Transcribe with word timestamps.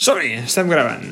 Som-hi, 0.00 0.30
estem 0.40 0.70
gravant. 0.72 1.02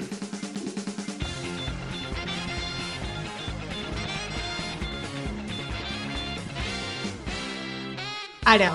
Ara, 8.48 8.71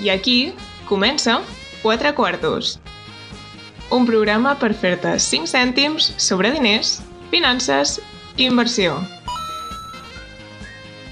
i 0.00 0.08
aquí, 0.08 0.54
comença 0.88 1.42
Quatre 1.82 2.14
Quartos. 2.16 2.78
Un 3.92 4.08
programa 4.08 4.54
per 4.56 4.72
fer-te 4.72 5.12
5 5.20 5.52
cèntims 5.52 6.14
sobre 6.16 6.54
diners, 6.56 6.94
finances 7.28 7.98
i 8.38 8.48
inversió. 8.48 8.96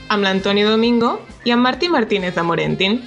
Amb 0.08 0.24
l'Antoni 0.24 0.64
Domingo 0.64 1.12
i 1.44 1.52
en 1.52 1.60
Martí 1.60 1.92
Martínez 1.92 2.32
de 2.40 2.48
Morentin. 2.48 2.98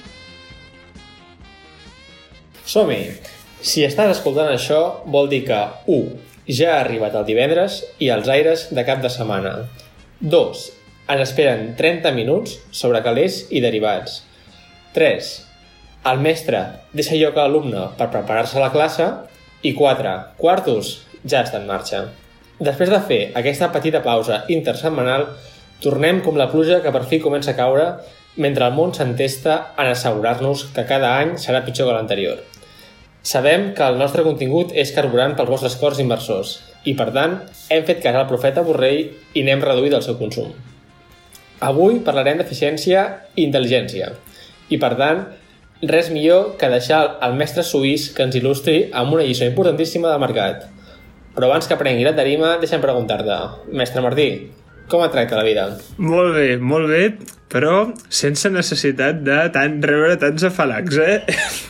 Som-hi! 2.62 3.39
Si 3.60 3.82
estàs 3.84 4.08
escoltant 4.14 4.48
això, 4.48 5.04
vol 5.04 5.26
dir 5.28 5.42
que 5.44 5.56
1. 5.92 6.12
Ja 6.48 6.70
ha 6.72 6.80
arribat 6.80 7.12
el 7.18 7.26
divendres 7.28 7.82
i 8.00 8.08
els 8.08 8.28
aires 8.32 8.62
de 8.72 8.84
cap 8.88 9.02
de 9.04 9.10
setmana. 9.12 9.50
2. 10.20 10.62
Ens 11.12 11.24
esperen 11.26 11.74
30 11.76 12.14
minuts 12.16 12.54
sobre 12.72 13.02
calés 13.04 13.42
i 13.52 13.60
derivats. 13.60 14.22
3. 14.96 15.28
El 16.08 16.22
mestre 16.24 16.62
deixa 16.96 17.18
lloc 17.20 17.36
a 17.36 17.44
l'alumne 17.44 17.82
per 17.98 18.08
preparar-se 18.14 18.56
a 18.56 18.62
la 18.64 18.70
classe. 18.72 19.10
I 19.60 19.74
4. 19.76 20.14
Quartos 20.40 20.94
ja 21.20 21.42
està 21.44 21.60
en 21.60 21.68
marxa. 21.68 22.06
Després 22.64 22.88
de 22.88 23.00
fer 23.10 23.20
aquesta 23.36 23.68
petita 23.74 24.00
pausa 24.00 24.46
intersetmanal, 24.48 25.26
tornem 25.84 26.22
com 26.24 26.40
la 26.40 26.48
pluja 26.48 26.80
que 26.80 26.94
per 26.96 27.04
fi 27.12 27.20
comença 27.20 27.52
a 27.52 27.58
caure 27.60 27.90
mentre 28.40 28.64
el 28.64 28.72
món 28.72 28.96
s'entesta 28.96 29.74
en 29.76 29.92
assegurar-nos 29.92 30.70
que 30.72 30.86
cada 30.88 31.12
any 31.18 31.36
serà 31.36 31.60
pitjor 31.66 31.90
que 31.90 31.98
l'anterior. 31.98 32.40
Sabem 33.22 33.74
que 33.76 33.84
el 33.84 33.98
nostre 34.00 34.22
contingut 34.24 34.70
és 34.72 34.94
carburant 34.96 35.34
pels 35.36 35.50
vostres 35.52 35.74
cors 35.76 35.98
inversors 36.00 36.54
i, 36.88 36.94
per 36.96 37.10
tant, 37.12 37.34
hem 37.68 37.84
fet 37.84 38.00
cas 38.00 38.16
al 38.16 38.28
profeta 38.30 38.64
Borrell 38.64 39.10
i 39.36 39.42
n'hem 39.44 39.60
reduït 39.60 39.92
el 39.92 40.04
seu 40.06 40.16
consum. 40.16 40.54
Avui 41.60 41.98
parlarem 42.06 42.40
d'eficiència 42.40 43.02
i 43.36 43.44
intel·ligència 43.44 44.14
i, 44.72 44.78
per 44.80 44.94
tant, 44.96 45.26
res 45.92 46.08
millor 46.14 46.54
que 46.56 46.72
deixar 46.72 47.02
el 47.26 47.36
mestre 47.36 47.64
suís 47.64 48.08
que 48.16 48.24
ens 48.24 48.40
il·lustri 48.40 48.86
amb 48.96 49.12
una 49.12 49.26
lliçó 49.28 49.44
importantíssima 49.44 50.08
del 50.08 50.24
mercat. 50.24 50.64
Però 51.36 51.50
abans 51.50 51.68
que 51.68 51.76
prengui 51.80 52.08
la 52.08 52.16
tarima, 52.16 52.56
deixa'm 52.62 52.80
preguntar-te, 52.80 53.36
mestre 53.76 54.00
Martí, 54.00 54.30
com 54.90 55.04
et 55.04 55.12
tracta 55.14 55.38
la 55.38 55.46
vida? 55.46 55.66
Molt 56.02 56.34
bé, 56.36 56.48
molt 56.58 56.90
bé, 56.90 57.02
però 57.50 57.90
sense 58.14 58.50
necessitat 58.52 59.22
de 59.26 59.38
tant 59.54 59.80
rebre 59.82 60.14
tants 60.22 60.44
afalacs, 60.46 60.98
eh? 61.02 61.18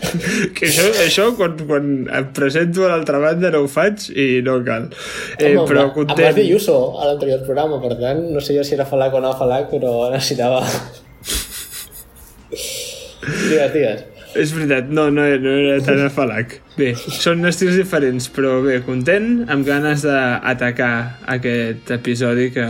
que 0.57 0.69
això, 0.69 0.87
això 1.05 1.25
quan, 1.39 1.57
quan 1.69 1.91
em 2.05 2.29
presento 2.37 2.85
a 2.85 2.93
l'altra 2.93 3.21
banda 3.23 3.53
no 3.55 3.65
ho 3.65 3.71
faig 3.71 4.11
i 4.12 4.29
no 4.45 4.59
cal. 4.67 4.91
Eh, 5.39 5.55
Home, 5.55 5.67
però 5.71 5.89
content... 5.97 6.19
Em 6.19 6.27
vas 6.29 6.37
dir 6.37 6.47
Yuso 6.51 6.77
a 7.01 7.09
l'anterior 7.09 7.41
programa, 7.47 7.81
per 7.83 7.97
tant, 8.01 8.21
no 8.35 8.45
sé 8.45 8.59
jo 8.59 8.67
si 8.67 8.77
era 8.77 8.85
afalac 8.89 9.17
o 9.17 9.25
no 9.25 9.33
afalac, 9.33 9.73
però 9.73 9.95
necessitava... 10.12 10.61
digues, 13.49 13.73
digues. 13.77 14.07
És 14.39 14.53
veritat, 14.55 14.93
no, 14.95 15.09
no, 15.11 15.25
no 15.43 15.57
era 15.65 15.81
tan 15.83 16.05
afalac. 16.05 16.61
Bé, 16.77 16.93
són 16.95 17.43
estils 17.49 17.81
diferents, 17.81 18.29
però 18.37 18.61
bé, 18.62 18.79
content, 18.87 19.47
amb 19.51 19.67
ganes 19.67 20.05
d'atacar 20.07 20.95
aquest 21.34 21.91
episodi 21.97 22.53
que 22.55 22.69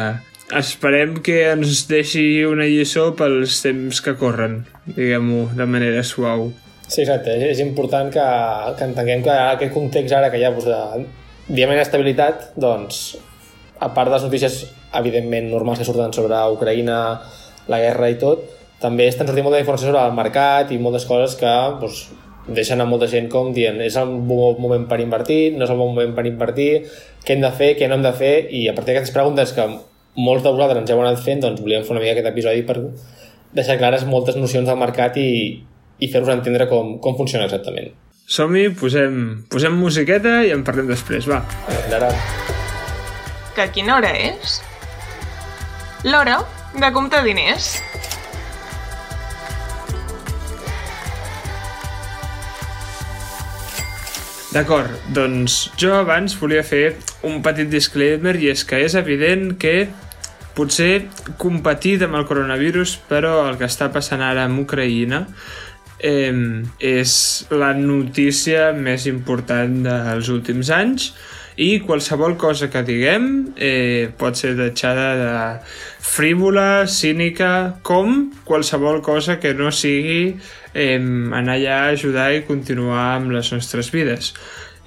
esperem 0.58 1.16
que 1.22 1.42
ens 1.52 1.84
deixi 1.90 2.42
una 2.48 2.66
lliçó 2.66 3.10
pels 3.18 3.60
temps 3.62 4.00
que 4.02 4.16
corren, 4.18 4.60
diguem-ho 4.86 5.46
de 5.56 5.66
manera 5.66 6.02
suau. 6.06 6.50
Sí, 6.90 7.04
exacte. 7.04 7.36
És 7.50 7.60
important 7.62 8.10
que, 8.10 8.26
que 8.78 8.86
entenguem 8.88 9.22
que 9.26 9.34
aquest 9.34 9.74
context 9.74 10.16
ara 10.16 10.30
que 10.32 10.40
hi 10.40 10.46
ha 10.46 10.54
doncs, 10.54 10.66
de 10.66 11.54
diem 11.54 11.74
estabilitat, 11.78 12.50
doncs, 12.58 13.18
a 13.78 13.92
part 13.94 14.10
de 14.10 14.16
les 14.16 14.26
notícies 14.26 14.56
evidentment 14.98 15.46
normals 15.52 15.80
que 15.80 15.86
surten 15.86 16.12
sobre 16.14 16.40
Ucraïna, 16.54 16.98
la 17.70 17.78
guerra 17.78 18.10
i 18.10 18.18
tot, 18.18 18.42
també 18.82 19.06
estan 19.06 19.28
sortint 19.28 19.46
molta 19.46 19.60
informació 19.62 19.90
sobre 19.90 20.02
el 20.02 20.16
mercat 20.16 20.72
i 20.72 20.80
moltes 20.82 21.06
coses 21.06 21.36
que 21.38 21.52
doncs, 21.80 22.08
deixen 22.50 22.80
a 22.82 22.88
molta 22.88 23.06
gent 23.06 23.28
com 23.30 23.52
dient 23.54 23.78
és 23.84 23.94
el 24.00 24.10
bon 24.26 24.58
moment 24.58 24.88
per 24.90 24.98
invertir, 25.02 25.52
no 25.54 25.66
és 25.66 25.70
el 25.70 25.78
bon 25.78 25.92
moment 25.92 26.16
per 26.16 26.26
invertir, 26.26 26.70
què 27.22 27.36
hem 27.36 27.44
de 27.44 27.52
fer, 27.54 27.74
què 27.78 27.86
no 27.86 27.98
hem 27.98 28.06
de 28.06 28.14
fer, 28.16 28.34
i 28.50 28.66
a 28.66 28.74
partir 28.74 28.94
d'aquestes 28.94 29.14
preguntes 29.14 29.54
que 29.54 29.68
molts 30.18 30.44
de 30.44 30.52
vosaltres 30.52 30.82
ens 30.82 30.92
heu 30.92 31.00
anat 31.02 31.20
fent, 31.22 31.42
doncs 31.44 31.62
volíem 31.62 31.84
fer 31.86 31.94
una 31.94 32.02
mica 32.02 32.16
aquest 32.16 32.30
episodi 32.32 32.62
per 32.66 32.78
deixar 33.56 33.78
clares 33.78 34.06
moltes 34.06 34.38
nocions 34.38 34.68
del 34.68 34.78
mercat 34.78 35.18
i, 35.20 35.30
i 35.98 36.08
fer-vos 36.10 36.32
entendre 36.34 36.68
com, 36.70 36.96
com 37.02 37.18
funciona 37.18 37.46
exactament. 37.48 37.92
Som-hi, 38.30 38.68
posem, 38.78 39.14
posem 39.50 39.74
musiqueta 39.74 40.40
i 40.46 40.52
en 40.54 40.62
parlem 40.66 40.90
després, 40.90 41.26
va. 41.26 41.40
Ara. 41.90 42.12
Que 43.56 43.66
quina 43.74 43.96
hora 43.96 44.12
és? 44.14 44.60
L'hora 46.06 46.38
de 46.78 46.92
comptar 46.94 47.24
diners. 47.26 47.74
D'acord, 54.50 54.90
doncs 55.14 55.68
jo 55.78 55.92
abans 55.94 56.32
volia 56.34 56.64
fer 56.66 56.96
un 57.22 57.38
petit 57.44 57.68
disclaimer 57.70 58.32
i 58.42 58.48
és 58.50 58.64
que 58.66 58.80
és 58.82 58.96
evident 58.98 59.52
que 59.62 59.86
potser 60.56 61.04
competit 61.38 62.02
amb 62.02 62.18
el 62.18 62.26
coronavirus, 62.26 62.96
però 63.06 63.44
el 63.46 63.60
que 63.60 63.68
està 63.70 63.86
passant 63.94 64.24
ara 64.26 64.48
amb 64.48 64.64
Ucraïna 64.64 65.22
eh, 66.02 66.34
és 66.82 67.12
la 67.54 67.70
notícia 67.78 68.72
més 68.74 69.06
important 69.06 69.84
dels 69.86 70.32
últims 70.34 70.74
anys 70.74 71.12
i 71.60 71.82
qualsevol 71.84 72.38
cosa 72.40 72.70
que 72.72 72.80
diguem 72.86 73.52
eh, 73.60 74.08
pot 74.16 74.38
ser 74.38 74.54
deixada 74.56 75.08
de 75.20 75.34
frívola, 76.00 76.86
cínica, 76.88 77.76
com 77.84 78.30
qualsevol 78.48 79.02
cosa 79.04 79.36
que 79.42 79.52
no 79.54 79.68
sigui 79.68 80.38
eh, 80.72 80.96
anar 80.96 81.58
allà 81.58 81.76
a 81.82 81.92
ajudar 81.92 82.30
i 82.32 82.46
continuar 82.48 83.04
amb 83.18 83.36
les 83.36 83.52
nostres 83.52 83.92
vides. 83.92 84.32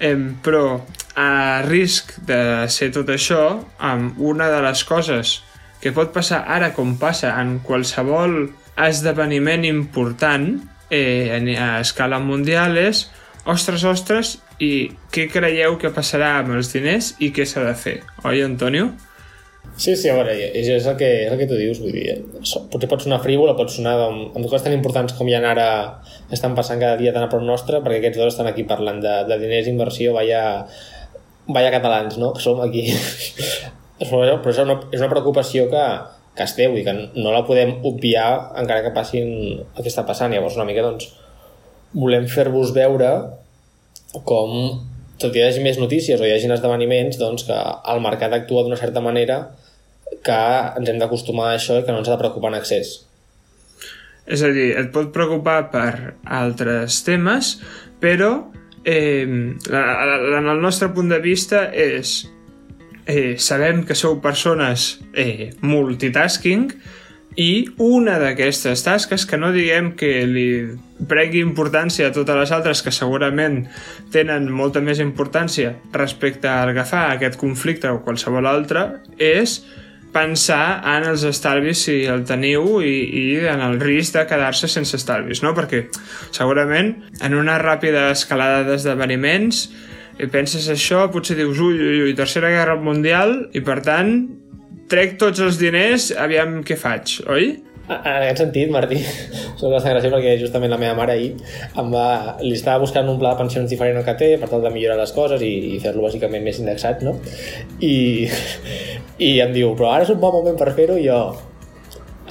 Eh, 0.02 0.18
però 0.42 0.80
a 1.14 1.62
risc 1.62 2.16
de 2.26 2.66
ser 2.66 2.90
tot 2.94 3.12
això, 3.14 3.44
amb 3.78 4.18
una 4.18 4.50
de 4.50 4.60
les 4.66 4.82
coses 4.88 5.38
que 5.78 5.94
pot 5.94 6.10
passar 6.10 6.42
ara 6.50 6.72
com 6.74 6.96
passa 6.98 7.36
en 7.38 7.60
qualsevol 7.62 8.48
esdeveniment 8.74 9.62
important 9.68 10.56
eh, 10.90 11.38
a 11.54 11.78
escala 11.84 12.18
mundial 12.18 12.78
és 12.80 13.06
ostres, 13.44 13.84
ostres, 13.84 14.38
i 14.62 14.70
què 15.14 15.26
creieu 15.32 15.78
que 15.80 15.90
passarà 15.94 16.36
amb 16.40 16.54
els 16.58 16.70
diners 16.74 17.14
i 17.24 17.32
què 17.34 17.46
s'ha 17.48 17.64
de 17.64 17.74
fer? 17.78 17.98
Oi, 18.24 18.42
Antonio? 18.44 18.92
Sí, 19.76 19.96
sí, 19.96 20.06
a 20.06 20.14
veure, 20.14 20.34
és, 20.36 20.68
és, 20.70 20.84
el 20.86 20.94
que, 20.98 21.08
és 21.24 21.32
el 21.32 21.38
que 21.40 21.48
tu 21.50 21.56
dius, 21.58 21.80
vull 21.82 21.94
dir, 21.96 22.18
potser 22.70 22.88
pot 22.90 23.02
sonar 23.02 23.18
frívola, 23.24 23.56
pot 23.58 23.72
sonar 23.74 23.94
amb, 24.04 24.28
amb 24.36 24.44
coses 24.46 24.62
tan 24.62 24.76
importants 24.76 25.16
com 25.18 25.30
ha 25.32 25.40
ara 25.50 25.68
estan 26.30 26.54
passant 26.54 26.78
cada 26.78 26.98
dia 27.00 27.14
tan 27.16 27.26
a 27.26 27.30
prop 27.32 27.42
nostre, 27.42 27.80
perquè 27.82 27.98
aquests 27.98 28.20
dos 28.20 28.34
estan 28.34 28.46
aquí 28.50 28.62
parlant 28.68 29.00
de, 29.02 29.14
de 29.26 29.38
diners, 29.40 29.70
inversió, 29.72 30.12
vaya, 30.14 30.44
vaya 31.48 31.72
catalans, 31.74 32.20
no?, 32.22 32.30
que 32.36 32.44
som 32.44 32.62
aquí. 32.62 32.86
però 33.98 34.22
és 34.52 34.60
una, 34.62 34.78
és 34.92 35.00
una 35.00 35.10
preocupació 35.10 35.66
que, 35.72 35.84
que 36.36 36.46
es 36.46 36.54
deu 36.58 36.76
i 36.78 36.84
que 36.86 36.94
no 36.94 37.32
la 37.32 37.44
podem 37.46 37.80
obviar 37.86 38.28
encara 38.60 38.84
que 38.84 38.94
passin 38.94 39.26
el 39.64 39.80
que 39.80 39.90
està 39.90 40.06
passant. 40.06 40.30
Llavors, 40.34 40.58
una 40.58 40.68
mica, 40.68 40.84
doncs, 40.86 41.10
volem 41.94 42.28
fer-vos 42.30 42.74
veure 42.74 43.10
com 44.22 44.80
tot 45.18 45.34
i 45.34 45.40
hi 45.40 45.44
hagi 45.46 45.62
més 45.64 45.78
notícies 45.80 46.20
o 46.20 46.26
hi 46.26 46.32
hagi 46.34 46.50
esdeveniments, 46.50 47.18
doncs 47.20 47.46
que 47.48 47.56
el 47.92 48.02
mercat 48.04 48.34
actua 48.34 48.64
d'una 48.64 48.78
certa 48.80 49.02
manera 49.04 49.38
que 50.24 50.40
ens 50.78 50.90
hem 50.90 51.00
d'acostumar 51.00 51.50
a 51.50 51.58
això 51.58 51.78
i 51.78 51.84
que 51.84 51.92
no 51.92 52.02
ens 52.02 52.10
ha 52.10 52.16
de 52.16 52.22
preocupar 52.22 52.52
en 52.52 52.58
excés. 52.60 52.96
És 54.24 54.42
a 54.42 54.50
dir, 54.54 54.70
et 54.80 54.90
pot 54.92 55.10
preocupar 55.12 55.58
per 55.72 56.16
altres 56.24 57.02
temes, 57.04 57.58
però 58.00 58.30
eh, 58.84 59.24
en 59.24 60.48
el 60.48 60.62
nostre 60.62 60.88
punt 60.96 61.12
de 61.12 61.20
vista 61.24 61.66
és 61.70 62.22
eh, 63.06 63.36
sabem 63.36 63.84
que 63.84 63.96
sou 63.96 64.18
persones 64.24 64.94
eh, 65.12 65.52
multitasking 65.60 66.70
i 67.36 67.66
una 67.82 68.18
d'aquestes 68.22 68.84
tasques 68.86 69.24
que 69.26 69.38
no 69.38 69.50
diguem 69.54 69.92
que 69.98 70.10
li 70.30 70.48
pregui 71.10 71.40
importància 71.42 72.08
a 72.08 72.14
totes 72.14 72.36
les 72.38 72.52
altres 72.54 72.82
que 72.84 72.94
segurament 72.94 73.64
tenen 74.14 74.46
molta 74.52 74.82
més 74.84 75.00
importància 75.02 75.74
respecte 75.92 76.48
a 76.48 76.62
agafar 76.68 77.08
aquest 77.10 77.38
conflicte 77.40 77.90
o 77.90 78.04
qualsevol 78.06 78.46
altre 78.46 78.86
és 79.18 79.58
pensar 80.14 80.78
en 80.94 81.08
els 81.10 81.24
estalvis 81.26 81.82
si 81.88 82.04
el 82.06 82.22
teniu 82.28 82.78
i, 82.86 82.94
i 83.02 83.24
en 83.50 83.64
el 83.66 83.80
risc 83.82 84.14
de 84.14 84.22
quedar-se 84.30 84.70
sense 84.70 84.94
estalvis, 85.00 85.42
no? 85.42 85.50
Perquè 85.58 85.88
segurament 86.30 86.94
en 87.18 87.34
una 87.34 87.58
ràpida 87.58 88.12
escalada 88.12 88.62
d'esdeveniments 88.68 89.66
i 90.22 90.30
penses 90.30 90.68
això, 90.70 91.08
potser 91.10 91.34
dius 91.40 91.58
ui, 91.58 91.74
ui, 91.74 92.00
ui, 92.06 92.14
tercera 92.14 92.52
guerra 92.54 92.78
mundial 92.78 93.48
i 93.50 93.64
per 93.66 93.80
tant 93.82 94.14
trec 94.90 95.16
tots 95.20 95.40
els 95.44 95.60
diners, 95.60 96.10
aviam 96.20 96.60
què 96.66 96.76
faig, 96.78 97.20
oi? 97.30 97.54
En 97.84 98.22
aquest 98.22 98.40
sentit, 98.40 98.70
Martí, 98.72 98.96
soc 99.60 99.68
bastant 99.68 99.92
graciós 99.92 100.12
perquè 100.14 100.36
justament 100.40 100.72
la 100.72 100.78
meva 100.80 100.94
mare 100.96 101.18
ahir 101.18 101.34
em 101.80 101.90
va, 101.92 102.06
li 102.40 102.54
estava 102.56 102.80
buscant 102.80 103.10
un 103.12 103.18
pla 103.20 103.34
de 103.34 103.42
pensions 103.42 103.68
diferent 103.68 104.00
al 104.00 104.06
que 104.06 104.14
té 104.20 104.30
per 104.40 104.48
tal 104.48 104.64
de 104.64 104.72
millorar 104.72 104.96
les 105.02 105.12
coses 105.12 105.44
i, 105.44 105.52
i 105.74 105.80
fer-lo 105.82 106.06
bàsicament 106.06 106.46
més 106.46 106.62
indexat, 106.62 107.04
no? 107.04 107.18
I, 107.84 108.30
I 109.20 109.34
em 109.44 109.52
diu, 109.52 109.74
però 109.76 109.92
ara 109.92 110.08
és 110.08 110.14
un 110.14 110.22
bon 110.22 110.32
moment 110.38 110.56
per 110.60 110.72
fer-ho 110.78 110.96
i 110.96 111.04
jo, 111.10 111.20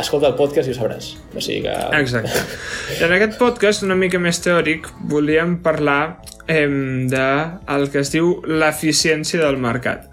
escolta 0.01 0.31
el 0.31 0.35
podcast 0.41 0.69
i 0.69 0.73
ho 0.73 0.79
sabràs. 0.79 1.13
O 1.35 1.44
sigui 1.44 1.67
que... 1.67 1.77
Exacte. 2.01 2.33
En 3.05 3.13
aquest 3.13 3.38
podcast, 3.38 3.85
una 3.85 3.97
mica 4.00 4.17
més 4.21 4.41
teòric, 4.41 4.89
volíem 5.09 5.59
parlar 5.65 6.17
eh, 6.47 6.65
de 7.13 7.29
el 7.77 7.89
que 7.94 8.01
es 8.01 8.13
diu 8.13 8.39
l'eficiència 8.50 9.45
del 9.45 9.61
mercat. 9.61 10.09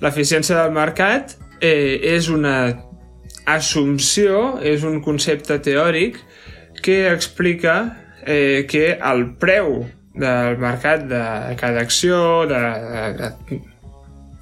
L'eficiència 0.00 0.62
del 0.62 0.70
mercat 0.78 1.34
eh, 1.60 2.00
és 2.16 2.28
una 2.32 2.56
assumpció, 3.50 4.58
és 4.62 4.84
un 4.86 5.00
concepte 5.04 5.58
teòric 5.62 6.18
que 6.82 7.06
explica 7.10 7.76
eh, 8.26 8.66
que 8.68 8.96
el 8.96 9.26
preu 9.40 9.84
del 10.14 10.58
mercat 10.60 11.06
de 11.08 11.24
cada 11.60 11.80
acció, 11.80 12.46
de, 12.50 12.60
de, 13.18 13.60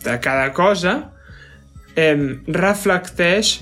de 0.05 0.19
cada 0.25 0.53
cosa, 0.56 0.99
eh, 1.97 2.38
reflecteix 2.47 3.59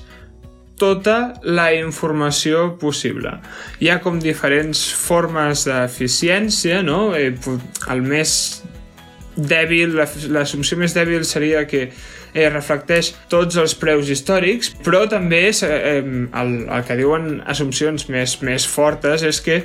tota 0.77 1.35
la 1.43 1.71
informació 1.75 2.77
possible. 2.81 3.33
Hi 3.81 3.91
ha 3.91 4.01
com 4.05 4.21
diferents 4.21 4.83
formes 4.93 5.65
d'eficiència, 5.69 6.83
no? 6.85 7.15
Eh, 7.17 7.33
el 7.93 8.05
més 8.05 8.63
dèbil, 9.37 9.97
l'assumpció 10.33 10.79
més 10.81 10.95
dèbil 10.97 11.25
seria 11.29 11.65
que 11.69 11.87
eh, 11.87 12.49
reflecteix 12.49 13.13
tots 13.33 13.59
els 13.61 13.77
preus 13.79 14.11
històrics, 14.13 14.73
però 14.85 15.05
també 15.11 15.45
eh, 15.51 15.99
el, 16.01 16.55
el 16.65 16.87
que 16.89 16.97
diuen 16.99 17.43
assumpcions 17.47 18.09
més, 18.13 18.41
més 18.43 18.67
fortes 18.69 19.25
és 19.27 19.41
que 19.45 19.61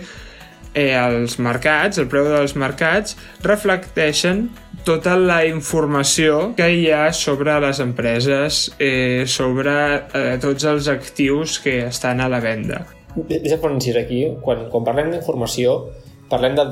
eh, 0.74 0.92
els 0.96 1.38
mercats, 1.40 2.00
el 2.02 2.10
preu 2.12 2.28
dels 2.30 2.56
mercats, 2.60 3.18
reflecteixen 3.44 4.48
tota 4.86 5.14
la 5.20 5.44
informació 5.46 6.54
que 6.58 6.68
hi 6.74 6.88
ha 6.92 7.12
sobre 7.14 7.60
les 7.62 7.82
empreses, 7.84 8.64
eh, 8.80 9.28
sobre 9.28 9.76
eh, 10.18 10.38
tots 10.42 10.66
els 10.66 10.90
actius 10.92 11.60
que 11.62 11.84
estan 11.86 12.22
a 12.22 12.30
la 12.32 12.42
venda. 12.42 12.86
Deixa 13.28 13.60
fer 13.60 13.70
un 13.70 13.78
aquí. 14.00 14.24
Quan, 14.42 14.70
quan 14.72 14.88
parlem 14.88 15.12
d'informació, 15.12 15.92
parlem 16.32 16.56
de 16.56 16.66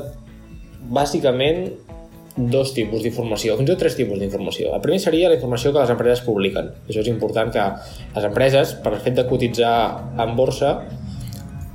bàsicament 0.89 1.67
dos 2.39 2.71
tipus 2.73 3.03
d'informació, 3.03 3.57
fins 3.59 3.67
i 3.67 3.71
tot 3.73 3.81
tres 3.83 3.97
tipus 3.99 4.19
d'informació. 4.21 4.71
El 4.75 4.83
primer 4.83 5.01
seria 5.03 5.29
la 5.31 5.35
informació 5.35 5.73
que 5.73 5.81
les 5.81 5.91
empreses 5.91 6.23
publiquen. 6.23 6.71
Això 6.87 7.03
és 7.03 7.11
important 7.11 7.51
que 7.51 7.65
les 8.15 8.27
empreses, 8.29 8.73
per 8.83 8.93
el 8.95 9.03
fet 9.03 9.19
de 9.19 9.25
cotitzar 9.27 9.75
en 10.23 10.35
borsa, 10.37 10.77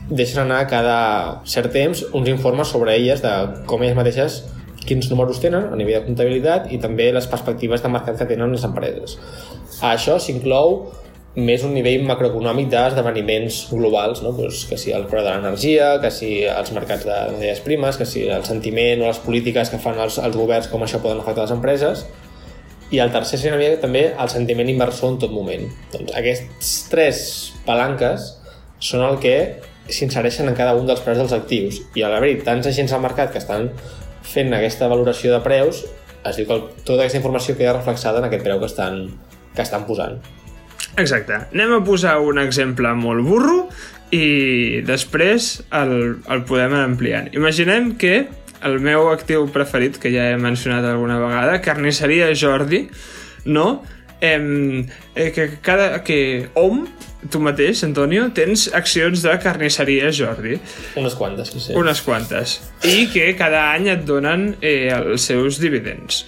deixen 0.08 0.42
anar 0.42 0.64
cada 0.68 0.98
cert 1.48 1.72
temps 1.72 2.04
uns 2.12 2.28
informes 2.28 2.68
sobre 2.68 2.96
elles 2.96 3.22
de 3.24 3.32
com 3.68 3.82
elles 3.82 3.96
mateixes 3.96 4.42
quins 4.84 5.08
números 5.08 5.40
tenen 5.40 5.70
a 5.72 5.78
nivell 5.80 6.02
de 6.02 6.08
comptabilitat 6.08 6.68
i 6.72 6.80
també 6.80 7.08
les 7.12 7.28
perspectives 7.28 7.80
de 7.80 7.92
mercat 7.92 8.18
que 8.20 8.28
tenen 8.28 8.52
les 8.52 8.64
empreses. 8.68 9.16
A 9.80 9.94
això 9.94 10.18
s'inclou 10.20 10.82
més 11.34 11.64
un 11.66 11.72
nivell 11.74 12.04
macroeconòmic 12.06 12.68
d'esdeveniments 12.70 13.64
globals, 13.72 14.20
no? 14.22 14.30
pues 14.36 14.62
que 14.70 14.78
si 14.78 14.92
el 14.94 15.08
preu 15.10 15.24
de 15.26 15.32
l'energia, 15.32 15.96
que 16.02 16.10
si 16.14 16.44
els 16.46 16.70
mercats 16.76 17.06
de 17.08 17.16
matèries 17.34 17.62
primes, 17.64 17.98
que 17.98 18.06
si 18.06 18.22
el 18.30 18.44
sentiment 18.46 19.02
o 19.02 19.08
les 19.08 19.18
polítiques 19.24 19.72
que 19.72 19.80
fan 19.82 19.98
els, 19.98 20.20
els 20.22 20.38
governs, 20.38 20.70
com 20.70 20.86
això 20.86 21.02
poden 21.02 21.24
afectar 21.24 21.48
les 21.48 21.56
empreses, 21.56 22.04
i 22.94 23.00
el 23.02 23.10
tercer 23.10 23.40
seria 23.42 23.74
també 23.82 24.04
el 24.12 24.30
sentiment 24.30 24.70
inversor 24.70 25.14
en 25.14 25.18
tot 25.24 25.34
moment. 25.34 25.66
Doncs 25.90 26.14
aquests 26.20 26.72
tres 26.92 27.24
palanques 27.66 28.30
són 28.78 29.02
el 29.02 29.18
que 29.18 29.36
s'insereixen 29.90 30.48
en 30.48 30.54
cada 30.56 30.76
un 30.78 30.86
dels 30.86 31.02
preus 31.04 31.18
dels 31.18 31.34
actius 31.34 31.82
i 31.98 32.04
a 32.04 32.12
l'haver 32.12 32.36
tants 32.46 32.70
agents 32.70 32.94
al 32.94 33.02
mercat 33.04 33.34
que 33.34 33.42
estan 33.42 33.68
fent 34.24 34.54
aquesta 34.54 34.88
valoració 34.88 35.34
de 35.34 35.42
preus 35.44 35.82
es 36.24 36.38
diu 36.38 36.48
que 36.48 36.60
tota 36.86 37.02
aquesta 37.02 37.20
informació 37.20 37.58
queda 37.58 37.74
reflexada 37.76 38.22
en 38.22 38.30
aquest 38.30 38.46
preu 38.46 38.62
que 38.62 38.70
estan, 38.70 39.02
que 39.52 39.62
estan 39.66 39.84
posant. 39.90 40.22
Exacte. 40.96 41.40
Anem 41.52 41.74
a 41.78 41.82
posar 41.84 42.18
un 42.22 42.38
exemple 42.42 42.92
molt 42.98 43.26
burro 43.26 43.58
i 44.14 44.80
després 44.86 45.56
el, 45.74 45.94
el 46.30 46.44
podem 46.46 46.72
anar 46.72 46.86
ampliant. 46.86 47.30
Imaginem 47.34 47.94
que 47.98 48.26
el 48.64 48.78
meu 48.80 49.10
actiu 49.12 49.48
preferit, 49.52 49.98
que 50.00 50.12
ja 50.14 50.30
he 50.32 50.36
mencionat 50.40 50.86
alguna 50.88 51.18
vegada, 51.20 51.60
Carnisseria 51.64 52.30
Jordi, 52.38 52.86
no? 53.44 53.82
Em, 54.24 54.86
eh, 55.14 55.30
que 55.34 55.58
cada... 55.60 56.02
que 56.06 56.48
OM, 56.54 56.86
tu 57.30 57.40
mateix, 57.44 57.82
Antonio, 57.84 58.30
tens 58.36 58.70
accions 58.72 59.24
de 59.24 59.34
Carnisseria 59.42 60.08
Jordi. 60.14 60.56
Unes 61.00 61.18
quantes, 61.18 61.52
sí. 61.52 61.74
Unes 61.76 62.00
quantes. 62.04 62.56
I 62.88 63.08
que 63.12 63.32
cada 63.36 63.66
any 63.74 63.90
et 63.92 64.06
donen 64.08 64.54
eh, 64.62 64.88
els 64.94 65.28
seus 65.28 65.60
dividends. 65.60 66.24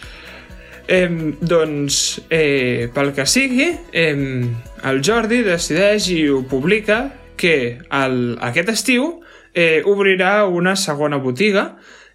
Eh, 0.89 1.35
doncs, 1.41 2.23
eh, 2.31 2.89
pel 2.95 3.13
que 3.13 3.27
sigui, 3.27 3.73
eh, 3.91 4.47
el 4.87 5.01
Jordi 5.03 5.41
decideix 5.43 6.07
i 6.15 6.21
ho 6.31 6.45
publica 6.47 7.01
que 7.37 7.79
el, 7.91 8.39
aquest 8.41 8.71
estiu 8.71 9.09
eh, 9.53 9.83
obrirà 9.85 10.47
una 10.47 10.77
segona 10.79 11.19
botiga 11.19 11.73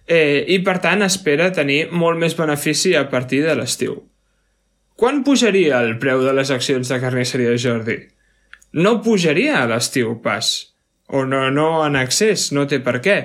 eh, 0.08 0.44
i 0.48 0.58
per 0.64 0.78
tant 0.80 1.04
espera 1.04 1.50
tenir 1.52 1.90
molt 1.92 2.18
més 2.18 2.36
benefici 2.38 2.96
a 2.96 3.04
partir 3.12 3.42
de 3.44 3.58
l'estiu. 3.60 4.00
Quan 4.96 5.20
pujaria 5.26 5.82
el 5.84 5.98
preu 6.00 6.24
de 6.24 6.32
les 6.32 6.50
accions 6.50 6.88
de 6.88 7.00
carnisseria 7.02 7.58
Jordi? 7.60 7.98
No 8.72 9.02
pujaria 9.04 9.60
a 9.60 9.68
l'estiu 9.68 10.16
pas, 10.24 10.48
o 11.12 11.26
no, 11.28 11.50
no 11.52 11.84
en 11.84 12.00
excés, 12.00 12.52
no 12.56 12.64
té 12.64 12.80
per 12.80 13.02
què. 13.04 13.20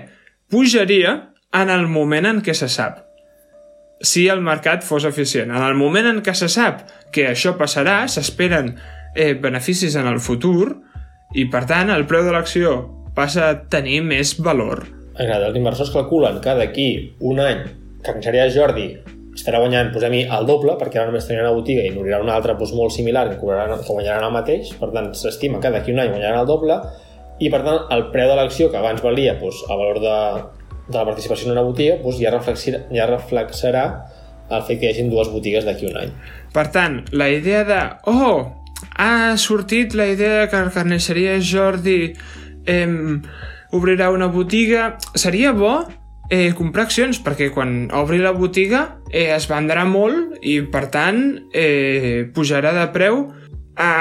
Pujaria 0.51 1.17
en 1.55 1.71
el 1.71 1.87
moment 1.87 2.27
en 2.27 2.43
què 2.43 2.55
se 2.57 2.67
sap 2.67 3.06
si 4.01 4.27
el 4.29 4.43
mercat 4.45 4.85
fos 4.85 5.05
eficient. 5.07 5.51
En 5.51 5.63
el 5.63 5.77
moment 5.77 6.07
en 6.09 6.21
què 6.25 6.35
se 6.37 6.49
sap 6.51 6.85
que 7.13 7.27
això 7.31 7.55
passarà, 7.57 8.03
s'esperen 8.11 8.75
eh, 9.15 9.33
beneficis 9.33 9.97
en 9.97 10.07
el 10.09 10.19
futur 10.21 10.75
i, 11.33 11.47
per 11.51 11.65
tant, 11.69 11.91
el 11.93 12.05
preu 12.09 12.25
de 12.27 12.35
l'acció 12.35 12.77
passa 13.17 13.49
a 13.49 13.59
tenir 13.71 14.03
més 14.05 14.35
valor. 14.43 14.85
Agrada, 15.17 15.49
els 15.49 15.57
inversors 15.57 15.93
calculen 15.93 16.41
que 16.43 16.53
d'aquí 16.59 16.89
un 17.25 17.41
any 17.41 17.63
que 18.03 18.13
Canxeria 18.13 18.45
Jordi 18.53 18.91
estarà 19.37 19.59
guanyant, 19.61 19.89
posem-hi, 19.93 20.23
el 20.33 20.47
doble, 20.49 20.75
perquè 20.79 20.99
ara 20.99 21.09
només 21.09 21.25
tenia 21.27 21.43
una 21.43 21.53
botiga 21.53 21.83
i 21.85 21.91
n'obrirà 21.93 22.21
una 22.23 22.35
altra 22.37 22.55
doncs, 22.57 22.73
molt 22.77 22.93
similar 22.93 23.27
que, 23.29 23.37
cobraran, 23.41 23.81
que 23.81 23.93
guanyaran 23.93 24.25
el 24.29 24.33
mateix, 24.33 24.71
per 24.79 24.89
tant, 24.93 25.11
s'estima 25.17 25.61
que 25.61 25.73
d'aquí 25.73 25.93
un 25.93 26.01
any 26.01 26.13
guanyaran 26.13 26.41
el 26.41 26.49
doble, 26.49 26.77
i 27.37 27.51
per 27.53 27.61
tant, 27.65 27.83
el 27.93 28.07
preu 28.13 28.31
de 28.31 28.37
l'acció 28.39 28.71
que 28.73 28.79
abans 28.79 29.03
valia 29.05 29.35
doncs, 29.41 29.61
a 29.69 29.77
valor 29.77 30.01
de 30.01 30.15
de 30.87 30.95
la 30.97 31.05
participació 31.05 31.49
en 31.49 31.57
una 31.57 31.65
botiga 31.67 31.97
doncs 32.03 32.21
ja, 32.21 32.31
reflexarà, 32.33 32.85
ja 32.93 33.09
reflexarà 33.09 33.83
el 34.47 34.63
fet 34.63 34.79
que 34.79 34.87
hi 34.87 34.93
hagin 34.93 35.11
dues 35.11 35.29
botigues 35.33 35.67
d'aquí 35.67 35.89
un 35.89 35.97
any. 35.99 36.13
Per 36.55 36.67
tant, 36.71 37.01
la 37.11 37.27
idea 37.33 37.65
de 37.67 37.81
oh, 38.07 38.47
ha 38.95 39.35
sortit 39.37 39.95
la 39.97 40.07
idea 40.07 40.47
que 40.47 40.63
la 40.69 40.73
carnisseria 40.73 41.37
Jordi 41.43 42.13
eh, 42.65 42.87
obrirà 43.75 44.09
una 44.11 44.31
botiga, 44.31 44.95
seria 45.15 45.51
bo 45.51 45.81
eh, 46.29 46.53
comprar 46.55 46.87
accions, 46.87 47.19
perquè 47.23 47.49
quan 47.53 47.89
obri 47.95 48.19
la 48.23 48.33
botiga 48.35 48.83
eh, 49.11 49.29
es 49.35 49.47
vendrà 49.51 49.83
molt 49.87 50.37
i, 50.41 50.61
per 50.71 50.87
tant, 50.93 51.23
eh, 51.51 52.27
pujarà 52.35 52.73
de 52.75 52.87
preu 52.95 53.25
a 53.75 53.91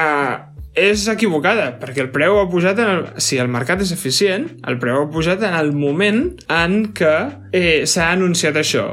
és 0.76 1.06
equivocada, 1.08 1.70
perquè 1.80 2.04
el 2.04 2.12
preu 2.12 2.36
ha 2.38 2.46
pujat 2.52 2.78
en 2.84 2.92
el... 2.92 3.02
si 3.22 3.40
el 3.40 3.48
mercat 3.48 3.80
és 3.82 3.94
eficient, 3.96 4.46
el 4.68 4.78
preu 4.82 5.00
ha 5.00 5.10
pujat 5.10 5.42
en 5.48 5.56
el 5.56 5.72
moment 5.72 6.22
en 6.52 6.78
què 6.96 7.16
eh, 7.56 7.82
s'ha 7.88 8.12
anunciat 8.12 8.60
això. 8.60 8.86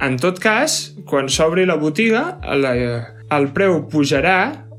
En 0.00 0.16
tot 0.18 0.40
cas, 0.40 0.78
quan 1.06 1.28
s'obri 1.28 1.66
la 1.68 1.76
botiga, 1.76 2.38
el, 2.48 2.64
el 2.64 3.48
preu 3.54 3.82
pujarà 3.92 4.38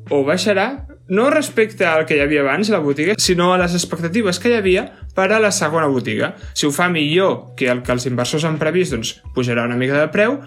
o 0.09 0.23
baixarà 0.25 0.69
no 1.09 1.29
respecte 1.33 1.85
al 1.89 2.05
que 2.05 2.15
hi 2.15 2.21
havia 2.21 2.43
abans 2.43 2.69
la 2.69 2.79
botiga, 2.79 3.15
sinó 3.17 3.51
a 3.53 3.57
les 3.57 3.73
expectatives 3.73 4.39
que 4.39 4.51
hi 4.51 4.57
havia 4.59 4.85
per 5.17 5.31
a 5.33 5.39
la 5.41 5.51
segona 5.51 5.89
botiga. 5.89 6.35
Si 6.53 6.67
ho 6.67 6.71
fa 6.71 6.87
millor 6.89 7.55
que 7.57 7.69
el 7.69 7.81
que 7.83 7.95
els 7.95 8.05
inversors 8.09 8.45
han 8.45 8.59
previst, 8.61 8.93
doncs 8.93 9.15
pujarà 9.35 9.65
una 9.65 9.77
mica 9.77 9.97
de 9.97 10.07
preu, 10.13 10.37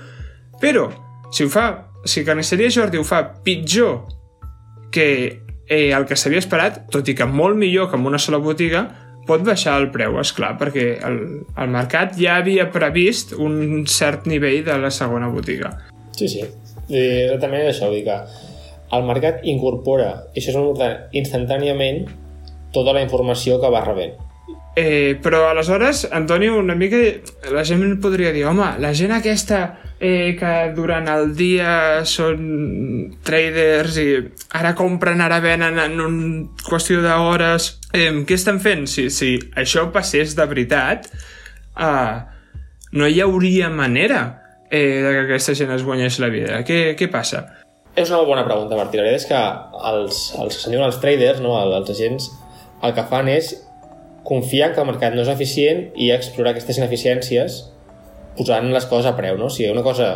però 0.62 0.86
si 1.34 1.44
ho 1.44 1.50
fa, 1.50 1.66
si 2.06 2.22
Carnisseria 2.24 2.70
Jordi 2.70 3.00
ho 3.00 3.04
fa 3.04 3.24
pitjor 3.42 4.06
que 4.94 5.41
eh, 5.72 5.92
el 5.96 6.04
que 6.08 6.18
s'havia 6.18 6.42
esperat, 6.42 6.82
tot 6.92 7.08
i 7.08 7.16
que 7.16 7.26
molt 7.28 7.56
millor 7.56 7.88
que 7.90 7.96
en 7.96 8.06
una 8.08 8.20
sola 8.20 8.40
botiga, 8.44 8.84
pot 9.26 9.44
baixar 9.46 9.78
el 9.80 9.88
preu, 9.94 10.18
és 10.20 10.32
clar, 10.36 10.56
perquè 10.60 10.86
el, 11.08 11.18
el 11.62 11.70
mercat 11.72 12.16
ja 12.18 12.36
havia 12.40 12.68
previst 12.74 13.36
un 13.38 13.86
cert 13.88 14.26
nivell 14.30 14.64
de 14.66 14.78
la 14.82 14.90
segona 14.90 15.30
botiga. 15.32 15.72
Sí, 16.18 16.28
sí. 16.28 16.42
I 16.92 17.38
també 17.40 17.62
això, 17.70 17.88
vull 17.88 18.00
dir 18.00 18.04
que 18.10 18.18
el 18.92 19.06
mercat 19.08 19.46
incorpora, 19.48 20.10
i 20.34 20.42
això 20.42 20.52
és 20.52 20.58
important, 20.58 20.98
instantàniament 21.16 22.04
tota 22.74 22.92
la 22.92 23.04
informació 23.04 23.60
que 23.62 23.70
va 23.72 23.84
rebent. 23.86 24.18
Eh, 24.76 25.18
però 25.22 25.46
aleshores, 25.50 26.06
Antonio, 26.12 26.56
una 26.58 26.74
mica 26.74 26.98
la 27.52 27.64
gent 27.68 27.98
podria 28.00 28.32
dir, 28.32 28.46
home, 28.48 28.74
la 28.80 28.92
gent 28.96 29.12
aquesta 29.12 29.62
eh, 30.02 30.34
que 30.34 30.52
durant 30.74 31.06
el 31.06 31.30
dia 31.38 32.02
són 32.08 32.42
traders 33.22 33.98
i 34.02 34.06
ara 34.58 34.74
compren, 34.74 35.22
ara 35.22 35.38
venen 35.44 35.78
en 35.78 36.02
un 36.02 36.18
qüestió 36.66 36.98
d'hores. 37.04 37.68
Eh, 37.94 38.10
què 38.26 38.34
estan 38.34 38.58
fent? 38.64 38.88
Si, 38.90 39.06
si 39.14 39.36
això 39.54 39.86
passés 39.94 40.34
de 40.34 40.46
veritat, 40.50 41.06
eh, 41.78 42.14
no 42.98 43.06
hi 43.06 43.22
hauria 43.22 43.70
manera 43.70 44.22
eh, 44.66 44.98
que 45.06 45.20
aquesta 45.22 45.54
gent 45.54 45.70
es 45.70 45.86
guanyés 45.86 46.18
la 46.18 46.32
vida. 46.34 46.64
Què, 46.66 46.96
què 46.98 47.06
passa? 47.12 47.46
És 47.94 48.10
una 48.10 48.24
bona 48.26 48.42
pregunta, 48.48 48.74
Martí. 48.74 48.98
La 48.98 49.06
veritat 49.06 49.22
és 49.22 49.30
que 49.30 49.42
els, 49.92 50.22
els 50.42 50.62
se'n 50.64 50.82
els 50.82 50.98
traders, 50.98 51.38
no, 51.44 51.54
els 51.62 51.94
agents, 51.94 52.32
el 52.82 52.96
que 52.96 53.06
fan 53.06 53.30
és 53.30 53.54
confiar 54.26 54.72
que 54.74 54.82
el 54.82 54.90
mercat 54.90 55.14
no 55.14 55.22
és 55.22 55.30
eficient 55.30 55.92
i 55.94 56.10
explorar 56.14 56.56
aquestes 56.56 56.78
ineficiències 56.82 57.62
posant 58.38 58.70
les 58.72 58.86
coses 58.90 59.10
a 59.10 59.16
preu. 59.18 59.38
No? 59.40 59.50
Si 59.50 59.68
una 59.70 59.84
cosa 59.84 60.12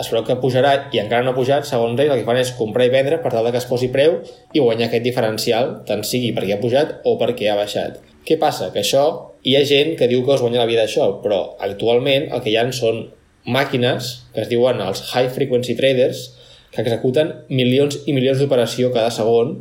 es 0.00 0.08
veu 0.12 0.24
que 0.24 0.38
pujarà 0.40 0.72
i 0.94 1.00
encara 1.02 1.24
no 1.26 1.34
ha 1.34 1.36
pujat, 1.36 1.66
segons 1.68 1.98
ells 2.00 2.14
el 2.14 2.22
que 2.22 2.28
fan 2.28 2.40
és 2.40 2.54
comprar 2.56 2.86
i 2.88 2.92
vendre 2.92 3.20
per 3.20 3.32
tal 3.34 3.48
que 3.50 3.60
es 3.60 3.68
posi 3.68 3.90
preu 3.92 4.20
i 4.54 4.62
guanyar 4.62 4.88
aquest 4.88 5.04
diferencial, 5.04 5.74
tant 5.88 6.04
sigui 6.06 6.32
perquè 6.36 6.56
ha 6.56 6.62
pujat 6.62 7.00
o 7.04 7.16
perquè 7.20 7.50
ha 7.52 7.58
baixat. 7.58 8.00
Què 8.26 8.38
passa? 8.40 8.70
Que 8.72 8.80
això, 8.80 9.04
hi 9.44 9.56
ha 9.56 9.64
gent 9.68 9.96
que 9.98 10.08
diu 10.08 10.24
que 10.24 10.36
es 10.36 10.44
guanya 10.44 10.62
la 10.62 10.68
vida 10.70 10.86
això, 10.86 11.10
però 11.24 11.42
actualment 11.60 12.28
el 12.30 12.44
que 12.44 12.52
hi 12.52 12.56
ha 12.60 12.66
són 12.76 13.08
màquines 13.48 14.10
que 14.34 14.44
es 14.44 14.48
diuen 14.50 14.80
els 14.84 15.02
high 15.12 15.30
frequency 15.32 15.76
traders, 15.76 16.30
que 16.70 16.84
executen 16.84 17.32
milions 17.50 17.98
i 18.06 18.14
milions 18.14 18.40
d'operació 18.40 18.92
cada 18.94 19.10
segon. 19.14 19.56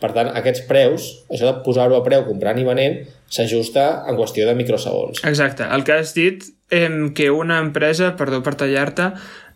Per 0.00 0.10
tant, 0.12 0.30
aquests 0.36 0.64
preus, 0.68 1.06
això 1.32 1.48
de 1.48 1.60
posar-ho 1.64 1.96
a 1.96 2.04
preu 2.04 2.24
comprant 2.26 2.58
i 2.60 2.64
venent, 2.66 2.98
s'ajusta 3.30 4.04
en 4.08 4.18
qüestió 4.18 4.46
de 4.48 4.56
microsegons. 4.58 5.22
Exacte. 5.24 5.64
El 5.64 5.84
que 5.86 5.96
has 6.00 6.12
dit, 6.16 6.44
eh, 6.74 6.90
que 7.14 7.30
una 7.30 7.60
empresa, 7.62 8.16
perdó 8.18 8.42
per 8.42 8.56
tallar-te, 8.58 9.12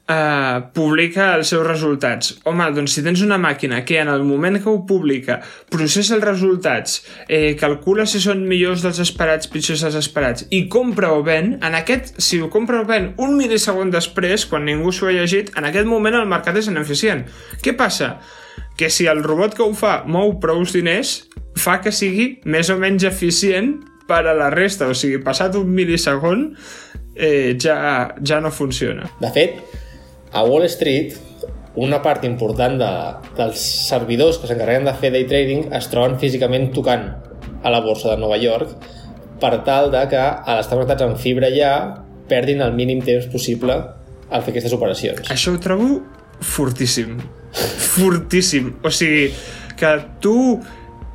eh, 0.09 0.61
publica 0.73 1.35
els 1.37 1.53
seus 1.53 1.67
resultats. 1.67 2.33
Home, 2.49 2.67
doncs 2.75 2.97
si 2.97 3.05
tens 3.05 3.23
una 3.25 3.39
màquina 3.41 3.83
que 3.85 4.01
en 4.01 4.09
el 4.09 4.25
moment 4.27 4.59
que 4.63 4.71
ho 4.71 4.81
publica 4.89 5.39
processa 5.71 6.17
els 6.17 6.25
resultats, 6.25 7.03
eh, 7.29 7.55
calcula 7.61 8.07
si 8.07 8.21
són 8.25 8.47
millors 8.49 8.83
dels 8.87 9.01
esperats, 9.05 9.51
pitjors 9.53 9.85
dels 9.85 9.99
esperats, 10.01 10.47
i 10.51 10.67
compra 10.69 11.13
o 11.13 11.23
ven, 11.23 11.59
en 11.63 11.77
aquest, 11.79 12.17
si 12.19 12.41
ho 12.41 12.49
compra 12.51 12.83
o 12.83 12.89
ven 12.89 13.13
un 13.19 13.37
milisegon 13.37 13.93
després, 13.95 14.47
quan 14.47 14.65
ningú 14.65 14.93
s'ho 14.93 15.09
ha 15.09 15.17
llegit, 15.17 15.53
en 15.57 15.69
aquest 15.69 15.87
moment 15.87 16.17
el 16.17 16.29
mercat 16.29 16.57
és 16.57 16.73
ineficient. 16.73 17.27
Què 17.63 17.77
passa? 17.77 18.17
Que 18.79 18.89
si 18.91 19.07
el 19.07 19.23
robot 19.23 19.55
que 19.55 19.63
ho 19.63 19.75
fa 19.75 20.05
mou 20.07 20.39
prou 20.41 20.65
diners, 20.65 21.29
fa 21.59 21.81
que 21.83 21.93
sigui 21.93 22.41
més 22.47 22.71
o 22.71 22.79
menys 22.79 23.05
eficient 23.05 23.75
per 24.09 24.25
a 24.27 24.33
la 24.33 24.49
resta, 24.51 24.89
o 24.89 24.95
sigui, 24.97 25.19
passat 25.21 25.55
un 25.59 25.69
milisegon 25.75 26.55
eh, 27.19 27.57
ja, 27.61 28.15
ja 28.25 28.41
no 28.41 28.51
funciona. 28.51 29.11
De 29.21 29.31
fet, 29.35 29.59
a 30.33 30.45
Wall 30.45 30.65
Street, 30.71 31.17
una 31.79 32.01
part 32.03 32.25
important 32.25 32.79
de, 32.81 32.91
dels 33.39 33.63
servidors 33.89 34.39
que 34.41 34.49
s'encarreguen 34.51 34.89
de 34.89 34.95
fer 34.99 35.13
day 35.15 35.27
trading 35.31 35.69
es 35.79 35.91
troben 35.93 36.17
físicament 36.19 36.71
tocant 36.75 37.11
a 37.63 37.71
la 37.71 37.83
borsa 37.85 38.15
de 38.15 38.23
Nova 38.23 38.39
York 38.41 38.73
per 39.39 39.61
tal 39.67 39.93
de 39.95 40.03
que 40.11 40.19
a 40.19 40.57
l'estar 40.59 40.79
connectats 40.79 41.07
en 41.07 41.15
fibra 41.21 41.51
ja 41.55 41.73
perdin 42.29 42.63
el 42.65 42.75
mínim 42.77 43.03
temps 43.05 43.29
possible 43.33 43.77
al 44.29 44.43
fer 44.43 44.53
aquestes 44.53 44.75
operacions. 44.77 45.31
Això 45.33 45.55
ho 45.55 45.61
trobo 45.63 46.01
fortíssim. 46.45 47.17
Fortíssim. 47.95 48.75
O 48.85 48.91
sigui, 48.93 49.31
que 49.79 49.93
tu 50.21 50.59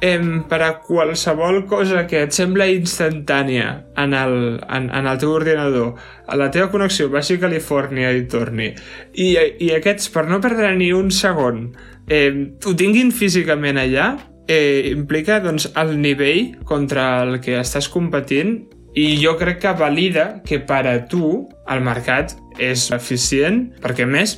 em, 0.04 0.44
per 0.50 0.60
a 0.66 0.74
qualsevol 0.84 1.62
cosa 1.70 2.04
que 2.10 2.26
et 2.26 2.36
sembla 2.36 2.68
instantània 2.68 3.70
en 4.04 4.16
el, 4.18 4.36
en, 4.68 4.90
en 4.92 5.08
el 5.08 5.20
teu 5.22 5.32
ordinador, 5.32 5.94
a 6.28 6.36
la 6.40 6.50
teva 6.52 6.68
connexió 6.74 7.08
vagi 7.14 7.38
a 7.38 7.44
Califòrnia 7.46 8.12
i 8.12 8.26
torni, 8.28 8.74
i, 9.14 9.30
i 9.64 9.72
aquests, 9.78 10.10
per 10.12 10.26
no 10.28 10.42
perdre 10.44 10.74
ni 10.76 10.92
un 10.92 11.12
segon, 11.16 11.70
eh, 12.12 12.34
ho 12.60 12.76
tinguin 12.76 13.14
físicament 13.16 13.80
allà, 13.80 14.10
eh, 14.52 14.92
implica 14.92 15.40
doncs, 15.40 15.70
el 15.80 15.96
nivell 16.02 16.58
contra 16.68 17.24
el 17.24 17.40
que 17.40 17.56
estàs 17.62 17.88
competint 17.94 18.58
i 19.00 19.08
jo 19.24 19.38
crec 19.40 19.64
que 19.64 19.72
valida 19.80 20.28
que 20.44 20.60
per 20.60 20.84
a 20.86 20.98
tu 21.08 21.48
el 21.72 21.80
mercat 21.86 22.36
és 22.60 22.90
eficient, 22.92 23.70
perquè 23.82 24.04
més 24.04 24.36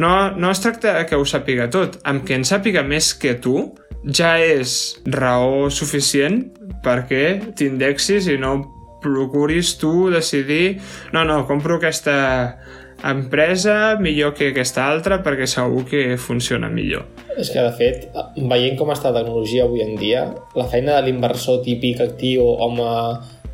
no, 0.00 0.32
no 0.32 0.50
es 0.50 0.60
tracta 0.64 1.02
que 1.06 1.20
ho 1.20 1.24
sàpiga 1.28 1.68
tot, 1.70 2.00
amb 2.08 2.24
que 2.26 2.34
en 2.38 2.48
sàpiga 2.48 2.82
més 2.86 3.12
que 3.12 3.36
tu 3.36 3.74
ja 4.04 4.34
és 4.42 4.98
raó 5.06 5.68
suficient 5.70 6.42
perquè 6.82 7.52
t'indexis 7.58 8.28
i 8.32 8.38
no 8.40 8.56
procuris 9.02 9.76
tu 9.78 10.10
decidir 10.10 10.78
no, 11.14 11.24
no, 11.26 11.42
compro 11.46 11.78
aquesta 11.78 12.58
empresa 13.02 13.96
millor 13.98 14.34
que 14.34 14.52
aquesta 14.52 14.86
altra 14.86 15.18
perquè 15.22 15.46
segur 15.50 15.84
que 15.90 16.16
funciona 16.18 16.70
millor. 16.70 17.06
És 17.34 17.50
que, 17.50 17.62
de 17.62 17.72
fet, 17.74 18.04
veient 18.36 18.78
com 18.78 18.92
està 18.94 19.10
la 19.10 19.22
tecnologia 19.22 19.66
avui 19.66 19.82
en 19.82 19.96
dia, 19.98 20.28
la 20.54 20.68
feina 20.70 21.00
de 21.00 21.08
l'inversor 21.08 21.62
típic 21.66 22.02
actiu, 22.04 22.46
home 22.46 22.86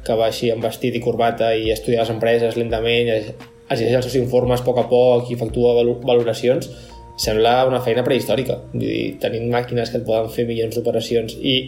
que 0.05 0.17
va 0.17 0.29
així 0.29 0.53
amb 0.53 0.65
vestit 0.65 0.97
i 0.97 1.05
corbata 1.05 1.55
i 1.57 1.73
estudia 1.73 2.05
les 2.05 2.13
empreses 2.13 2.61
lentament, 2.61 3.09
es 3.09 3.81
llegeix 3.81 3.99
els 3.99 4.09
seus 4.09 4.21
informes 4.21 4.61
a 4.61 4.69
poc 4.69 4.83
a 4.83 4.87
poc 4.91 5.33
i 5.33 5.37
efectua 5.37 5.75
valoracions, 6.05 6.69
sembla 7.19 7.65
una 7.69 7.83
feina 7.85 8.05
prehistòrica. 8.07 8.61
Vull 8.73 8.85
dir, 8.85 9.03
tenint 9.23 9.51
màquines 9.53 9.91
que 9.91 10.01
et 10.01 10.07
poden 10.07 10.31
fer 10.33 10.47
milions 10.49 10.79
d'operacions 10.79 11.35
i 11.39 11.59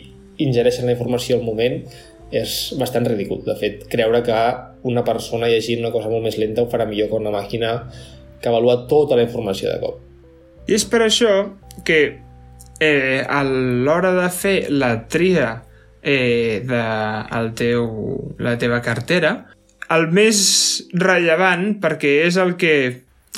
ingereixen 0.40 0.86
la 0.88 0.94
informació 0.94 1.38
al 1.38 1.44
moment 1.44 1.80
és 2.30 2.56
bastant 2.78 3.08
ridícul. 3.10 3.42
De 3.44 3.56
fet, 3.58 3.84
creure 3.90 4.22
que 4.26 4.38
una 4.88 5.02
persona 5.04 5.50
llegint 5.50 5.82
una 5.82 5.92
cosa 5.94 6.10
molt 6.12 6.24
més 6.24 6.38
lenta 6.38 6.62
ho 6.62 6.70
farà 6.70 6.86
millor 6.88 7.10
que 7.10 7.18
una 7.18 7.34
màquina 7.34 7.74
que 8.40 8.48
avalua 8.48 8.84
tota 8.88 9.18
la 9.18 9.26
informació 9.26 9.72
de 9.72 9.80
cop. 9.82 9.98
I 10.70 10.76
és 10.78 10.86
per 10.86 11.02
això 11.04 11.32
que 11.84 12.00
eh, 12.80 13.20
a 13.26 13.42
l'hora 13.44 14.14
de 14.16 14.28
fer 14.32 14.56
la 14.70 14.92
tria 15.10 15.50
eh, 16.02 16.62
de 16.64 16.82
el 17.36 17.52
teu, 17.58 17.88
la 18.38 18.56
teva 18.58 18.80
cartera, 18.84 19.34
el 19.90 20.06
més 20.14 20.40
rellevant, 20.94 21.74
perquè 21.82 22.20
és 22.28 22.38
el 22.40 22.54
que 22.60 22.74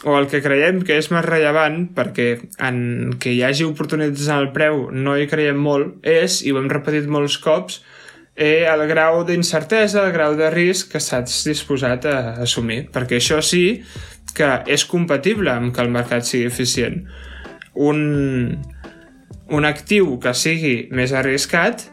o 0.04 0.16
el 0.18 0.26
que 0.26 0.40
creiem 0.42 0.80
que 0.82 0.96
és 0.98 1.10
més 1.12 1.24
rellevant 1.24 1.84
perquè 1.94 2.28
en 2.64 3.16
que 3.22 3.34
hi 3.34 3.42
hagi 3.46 3.66
oportunitats 3.68 4.28
en 4.28 4.40
el 4.40 4.48
preu 4.56 4.88
no 4.90 5.14
hi 5.16 5.28
creiem 5.30 5.60
molt 5.62 6.06
és, 6.06 6.40
i 6.42 6.50
ho 6.50 6.58
hem 6.58 6.70
repetit 6.72 7.06
molts 7.06 7.36
cops, 7.42 7.82
eh, 8.34 8.64
el 8.66 8.86
grau 8.88 9.22
d'incertesa, 9.28 10.06
el 10.06 10.12
grau 10.16 10.36
de 10.38 10.50
risc 10.50 10.92
que 10.92 11.00
estàs 11.02 11.42
disposat 11.46 12.08
a 12.08 12.18
assumir, 12.42 12.86
perquè 12.92 13.20
això 13.20 13.40
sí 13.44 13.82
que 14.34 14.48
és 14.66 14.84
compatible 14.88 15.52
amb 15.52 15.74
que 15.74 15.82
el 15.84 15.92
mercat 15.92 16.26
sigui 16.26 16.48
eficient. 16.48 17.02
Un, 17.74 18.00
un 19.52 19.68
actiu 19.68 20.16
que 20.20 20.32
sigui 20.36 20.88
més 20.90 21.12
arriscat, 21.12 21.84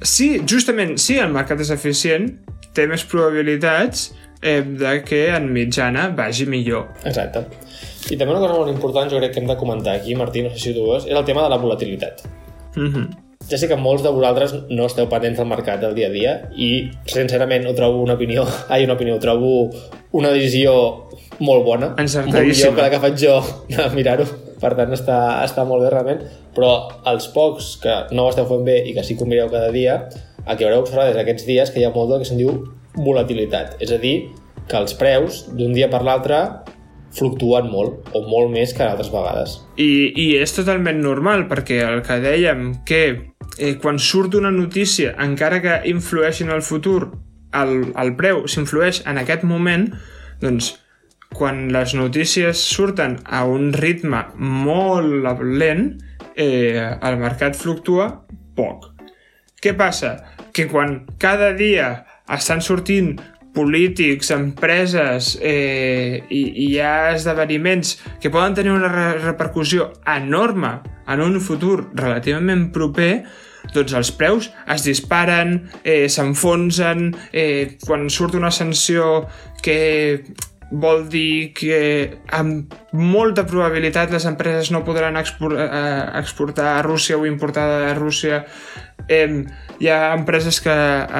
sí, 0.00 0.38
justament, 0.48 0.96
sí, 1.00 1.18
el 1.20 1.34
mercat 1.34 1.60
és 1.64 1.72
eficient, 1.74 2.30
té 2.74 2.86
més 2.88 3.04
probabilitats, 3.08 4.08
eh, 4.42 4.62
de 4.62 5.04
que 5.04 5.28
en 5.34 5.52
mitjana 5.52 6.08
vagi 6.16 6.46
millor. 6.46 6.88
Exacte. 7.04 7.44
I 8.08 8.16
també 8.16 8.32
una 8.32 8.42
cosa 8.42 8.56
molt 8.56 8.72
important, 8.72 9.10
jo 9.10 9.20
crec 9.20 9.34
que 9.34 9.42
hem 9.42 9.48
de 9.48 9.56
comentar 9.60 9.96
aquí, 9.98 10.14
Martí, 10.16 10.42
no 10.42 10.52
sé 10.54 10.60
si 10.62 10.74
tu 10.74 10.86
veus, 10.88 11.06
és 11.06 11.16
el 11.16 11.24
tema 11.28 11.42
de 11.44 11.50
la 11.52 11.58
volatilitat. 11.58 12.22
Mm 12.76 12.92
-hmm. 12.92 13.08
Ja 13.50 13.56
sé 13.56 13.68
que 13.68 13.76
molts 13.76 14.02
de 14.02 14.10
vosaltres 14.10 14.54
no 14.68 14.86
esteu 14.86 15.08
patents 15.08 15.38
del 15.38 15.46
mercat 15.46 15.80
del 15.80 15.94
dia 15.94 16.08
a 16.08 16.10
dia 16.10 16.50
i, 16.56 16.90
sincerament, 17.06 17.66
ho 17.66 17.74
trobo 17.74 18.02
una 18.02 18.14
opinió, 18.14 18.44
ai, 18.68 18.84
una 18.84 18.94
opinió, 18.94 19.14
ho 19.14 19.18
trobo 19.18 19.70
una 20.12 20.30
decisió 20.30 21.08
molt 21.38 21.64
bona, 21.64 21.94
molt 21.96 22.34
millor 22.34 22.74
que 22.74 22.82
la 22.82 22.90
que 22.90 23.00
faig 23.00 23.16
jo 23.16 23.42
de 23.68 23.88
mirar-ho, 23.94 24.24
per 24.60 24.74
tant 24.74 24.92
està, 24.92 25.44
està 25.44 25.64
molt 25.64 25.82
bé 25.82 25.90
realment, 25.90 26.20
però 26.54 26.88
els 27.06 27.28
pocs 27.28 27.76
que 27.82 27.94
no 28.10 28.24
ho 28.24 28.28
esteu 28.30 28.46
fent 28.46 28.64
bé 28.64 28.82
i 28.88 28.94
que 28.94 29.04
sí 29.04 29.16
que 29.16 29.24
ho 29.24 29.26
mireu 29.26 29.48
cada 29.48 29.70
dia, 29.70 30.08
el 30.46 30.56
que 30.56 30.64
haureu 30.64 30.80
observat 30.80 31.10
és 31.12 31.16
aquests 31.16 31.46
dies 31.46 31.70
que 31.70 31.80
hi 31.80 31.84
ha 31.84 31.90
molt 31.94 32.10
del 32.10 32.18
que 32.18 32.24
se'n 32.24 32.38
diu 32.38 32.77
volatilitat, 32.98 33.78
és 33.82 33.92
a 33.94 33.98
dir, 34.02 34.16
que 34.68 34.76
els 34.76 34.94
preus 34.98 35.46
d'un 35.56 35.72
dia 35.76 35.88
per 35.90 36.02
l'altre 36.04 36.42
fluctuen 37.16 37.70
molt, 37.72 38.10
o 38.12 38.22
molt 38.28 38.52
més 38.52 38.74
que 38.76 38.84
altres 38.84 39.10
vegades. 39.12 39.56
I, 39.80 40.12
I 40.12 40.26
és 40.42 40.52
totalment 40.54 41.00
normal, 41.02 41.46
perquè 41.50 41.80
el 41.86 42.02
que 42.06 42.18
dèiem 42.22 42.66
que 42.88 43.02
eh, 43.58 43.74
quan 43.80 43.98
surt 43.98 44.36
una 44.38 44.52
notícia, 44.52 45.14
encara 45.24 45.62
que 45.64 45.80
influeixi 45.90 46.44
en 46.44 46.52
el 46.54 46.62
futur, 46.62 47.08
el, 47.56 47.94
el 47.96 48.12
preu 48.18 48.44
s'influeix 48.50 49.02
en 49.08 49.22
aquest 49.22 49.46
moment, 49.48 49.88
doncs 50.42 50.74
quan 51.34 51.66
les 51.72 51.94
notícies 51.96 52.60
surten 52.60 53.18
a 53.24 53.44
un 53.48 53.72
ritme 53.72 54.24
molt 54.36 55.42
lent, 55.42 55.90
eh, 56.36 56.76
el 57.02 57.18
mercat 57.20 57.56
fluctua 57.56 58.10
poc. 58.56 58.92
Què 59.58 59.74
passa? 59.76 60.14
Que 60.54 60.68
quan 60.70 61.02
cada 61.18 61.52
dia 61.56 61.88
estan 62.34 62.62
sortint 62.64 63.16
polítics, 63.58 64.30
empreses 64.30 65.32
eh, 65.42 66.22
i, 66.30 66.42
i 66.46 66.66
hi 66.68 66.78
ha 66.84 67.10
esdeveniments 67.16 67.96
que 68.22 68.30
poden 68.30 68.54
tenir 68.54 68.74
una 68.74 68.90
re 68.92 69.08
repercussió 69.22 69.90
enorme 70.06 70.76
en 71.08 71.22
un 71.24 71.40
futur 71.40 71.88
relativament 71.96 72.68
proper, 72.74 73.24
doncs 73.74 73.96
els 73.98 74.12
preus 74.14 74.50
es 74.70 74.84
disparen, 74.86 75.56
eh, 75.82 76.06
s'enfonsen, 76.12 77.10
eh, 77.32 77.78
quan 77.84 78.06
surt 78.12 78.36
una 78.38 78.52
sanció 78.54 79.26
que 79.64 79.78
vol 80.70 81.06
dir 81.08 81.54
que 81.56 82.20
amb 82.36 82.74
molta 82.92 83.46
probabilitat 83.48 84.12
les 84.12 84.26
empreses 84.28 84.70
no 84.70 84.84
podran 84.84 85.16
expor 85.16 85.56
eh, 85.56 86.02
exportar 86.20 86.74
a 86.76 86.82
Rússia 86.84 87.16
o 87.16 87.26
importar 87.26 87.68
de 87.72 87.94
Rússia 87.96 88.44
eh, 89.08 89.44
hi 89.78 89.90
ha 89.90 90.14
empreses 90.14 90.60
que 90.60 90.74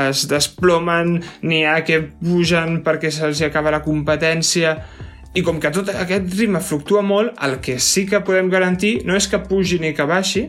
es 0.08 0.26
desplomen 0.30 1.18
n'hi 1.42 1.64
ha 1.66 1.80
que 1.86 2.00
pugen 2.20 2.82
perquè 2.86 3.10
se'ls 3.14 3.42
acaba 3.46 3.74
la 3.74 3.84
competència 3.84 4.76
i 5.34 5.42
com 5.44 5.60
que 5.60 5.70
tot 5.74 5.90
aquest 5.92 6.32
ritme 6.38 6.60
fluctua 6.64 7.02
molt, 7.04 7.34
el 7.44 7.58
que 7.64 7.78
sí 7.78 8.06
que 8.08 8.22
podem 8.24 8.48
garantir 8.50 9.02
no 9.06 9.16
és 9.16 9.28
que 9.28 9.40
pugi 9.44 9.78
ni 9.82 9.92
que 9.94 10.06
baixi, 10.08 10.48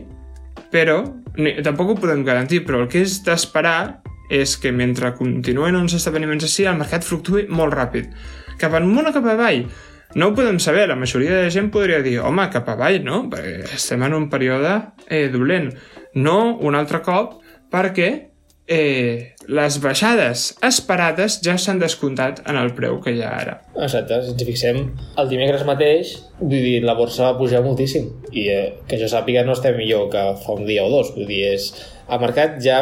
però 0.72 1.02
ni, 1.36 1.52
tampoc 1.62 1.92
ho 1.92 1.98
podem 2.00 2.24
garantir, 2.26 2.64
però 2.66 2.82
el 2.82 2.88
que 2.90 3.04
és 3.04 3.20
d'esperar 3.26 4.00
és 4.30 4.56
que 4.62 4.72
mentre 4.72 5.12
continuen 5.18 5.76
uns 5.78 5.94
esdeveniments 5.98 6.46
així, 6.46 6.66
el 6.66 6.78
mercat 6.78 7.04
fluctui 7.06 7.48
molt 7.50 7.74
ràpid. 7.74 8.10
Cap 8.60 8.74
amunt 8.78 9.10
o 9.10 9.14
cap 9.14 9.26
avall? 9.26 9.64
No 10.14 10.30
ho 10.30 10.34
podem 10.34 10.58
saber, 10.58 10.88
la 10.90 10.98
majoria 10.98 11.36
de 11.44 11.50
gent 11.54 11.70
podria 11.70 12.00
dir 12.02 12.18
home, 12.18 12.48
cap 12.50 12.68
avall, 12.72 12.98
no? 13.06 13.22
Perquè 13.30 13.76
estem 13.76 14.02
en 14.02 14.16
un 14.16 14.26
període 14.32 14.72
eh, 15.06 15.28
dolent. 15.30 15.70
No 16.18 16.56
un 16.66 16.74
altre 16.74 16.98
cop, 17.06 17.36
perquè 17.70 18.08
eh, 18.70 19.34
les 19.46 19.78
baixades 19.82 20.46
esperades 20.66 21.40
ja 21.46 21.56
s'han 21.58 21.78
descomptat 21.82 22.42
en 22.50 22.58
el 22.58 22.72
preu 22.78 22.98
que 23.02 23.14
hi 23.14 23.22
ha 23.22 23.30
ara. 23.38 23.56
Exacte, 23.74 24.18
si 24.22 24.34
ens 24.34 24.46
fixem, 24.46 24.80
el 25.18 25.30
dimecres 25.30 25.62
mateix, 25.68 26.16
vull 26.40 26.58
dir, 26.58 26.80
la 26.86 26.94
borsa 26.98 27.28
va 27.28 27.38
pujar 27.38 27.62
moltíssim 27.66 28.10
i 28.30 28.48
eh, 28.50 28.66
que 28.90 28.98
jo 29.00 29.10
sàpiga 29.10 29.46
no 29.46 29.54
estem 29.58 29.78
millor 29.78 30.10
que 30.10 30.24
fa 30.42 30.58
un 30.58 30.66
dia 30.70 30.86
o 30.86 30.90
dos, 30.92 31.14
vull 31.16 31.30
dir, 31.30 31.44
és... 31.54 31.70
El 32.10 32.18
mercat 32.18 32.56
ja 32.62 32.80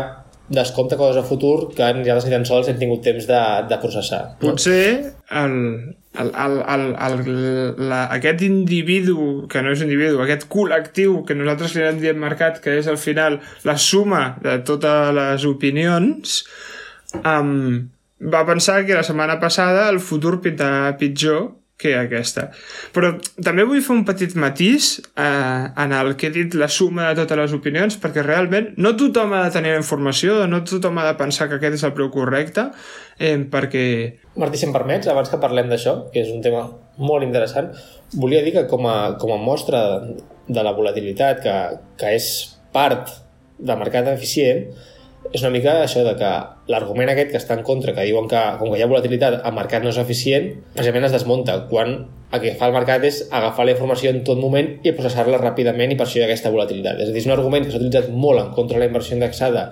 descompta 0.49 0.97
coses 0.97 1.21
a 1.21 1.27
futur 1.29 1.69
que 1.77 1.89
nosaltres 1.93 2.25
ni 2.25 2.33
tan 2.33 2.47
sols 2.49 2.69
hem 2.71 2.79
tingut 2.81 3.03
temps 3.05 3.27
de, 3.29 3.41
de 3.69 3.81
processar. 3.83 4.23
Potser 4.41 4.85
el, 5.41 5.57
el, 6.23 6.33
el, 6.45 6.57
el, 6.75 6.87
el, 7.07 7.89
la, 7.91 8.01
aquest 8.15 8.43
individu, 8.47 9.47
que 9.51 9.63
no 9.63 9.75
és 9.75 9.85
individu, 9.85 10.23
aquest 10.23 10.49
col·lectiu 10.53 11.21
que 11.29 11.37
nosaltres 11.39 11.77
li 11.77 11.85
hem 11.87 12.01
dit 12.03 12.19
mercat, 12.19 12.63
que 12.65 12.79
és 12.81 12.89
al 12.91 12.99
final 13.01 13.39
la 13.69 13.77
suma 13.79 14.23
de 14.43 14.59
totes 14.67 15.15
les 15.19 15.47
opinions, 15.49 16.41
um, 17.23 17.87
va 18.19 18.47
pensar 18.49 18.83
que 18.87 18.99
la 18.99 19.07
setmana 19.07 19.39
passada 19.41 19.89
el 19.93 20.01
futur 20.03 20.39
pintava 20.43 20.97
pitjor 20.99 21.58
que 21.79 21.95
aquesta. 21.95 22.49
Però 22.95 23.13
també 23.39 23.63
vull 23.67 23.81
fer 23.87 23.95
un 23.95 24.03
petit 24.07 24.35
matís 24.35 24.97
eh, 24.99 25.25
en 25.85 25.95
el 25.95 26.17
que 26.19 26.27
he 26.29 26.35
dit 26.35 26.57
la 26.59 26.67
suma 26.73 27.13
de 27.13 27.23
totes 27.23 27.39
les 27.39 27.55
opinions, 27.55 27.97
perquè 28.03 28.25
realment 28.27 28.73
no 28.83 28.97
tothom 28.99 29.37
ha 29.37 29.45
de 29.47 29.55
tenir 29.55 29.77
informació, 29.79 30.41
no 30.51 30.65
tothom 30.67 30.99
ha 30.99 31.07
de 31.07 31.15
pensar 31.21 31.47
que 31.49 31.61
aquest 31.61 31.79
és 31.79 31.87
el 31.87 31.95
preu 31.95 32.11
correcte, 32.15 32.67
eh, 33.19 33.37
perquè... 33.53 33.87
Martí, 34.43 34.59
si 34.59 34.67
em 34.67 34.75
permets, 34.75 35.07
abans 35.13 35.31
que 35.31 35.41
parlem 35.43 35.71
d'això, 35.71 35.95
que 36.11 36.27
és 36.27 36.35
un 36.35 36.43
tema 36.43 36.67
molt 36.99 37.27
interessant, 37.27 37.71
volia 38.19 38.43
dir 38.43 38.57
que 38.59 38.67
com 38.71 38.91
a, 38.91 38.99
com 39.23 39.33
a 39.37 39.39
mostra 39.39 39.85
de 40.03 40.67
la 40.67 40.75
volatilitat, 40.75 41.43
que, 41.47 41.57
que 42.01 42.15
és 42.19 42.29
part 42.75 43.15
del 43.59 43.79
mercat 43.79 44.11
eficient, 44.11 44.67
és 45.33 45.43
una 45.43 45.51
mica 45.53 45.75
això 45.83 46.03
de 46.07 46.15
que 46.17 46.29
l'argument 46.73 47.11
aquest 47.13 47.33
que 47.33 47.41
està 47.41 47.57
en 47.59 47.65
contra, 47.67 47.93
que 47.97 48.05
diuen 48.07 48.29
que 48.31 48.41
com 48.61 48.71
que 48.73 48.79
hi 48.79 48.85
ha 48.85 48.89
volatilitat 48.89 49.39
el 49.39 49.57
mercat 49.57 49.85
no 49.85 49.91
és 49.93 49.99
eficient, 50.01 50.49
precisament 50.77 51.09
es 51.09 51.15
desmunta, 51.15 51.59
quan 51.69 51.95
el 52.33 52.43
que 52.43 52.55
fa 52.61 52.69
el 52.69 52.77
mercat 52.77 53.05
és 53.09 53.21
agafar 53.33 53.67
la 53.69 53.75
informació 53.75 54.13
en 54.13 54.23
tot 54.25 54.41
moment 54.41 54.71
i 54.85 54.95
processar-la 54.97 55.41
ràpidament 55.43 55.93
i 55.93 55.99
per 55.99 56.07
això 56.07 56.21
hi 56.21 56.25
ha 56.25 56.29
aquesta 56.29 56.53
volatilitat. 56.55 57.03
És 57.03 57.11
a 57.11 57.13
dir, 57.13 57.21
és 57.23 57.29
un 57.29 57.37
argument 57.37 57.65
que 57.67 57.73
s'ha 57.73 57.81
utilitzat 57.81 58.09
molt 58.13 58.41
en 58.43 58.51
contra 58.57 58.79
de 58.79 58.85
la 58.85 58.91
inversió 58.91 59.17
indexada 59.17 59.69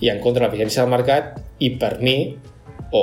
i 0.00 0.12
en 0.12 0.20
contra 0.24 0.44
de 0.44 0.48
l'eficiència 0.48 0.84
del 0.84 0.92
mercat 0.92 1.40
i 1.64 1.72
per 1.80 1.96
mi, 2.04 2.18
o 2.92 3.02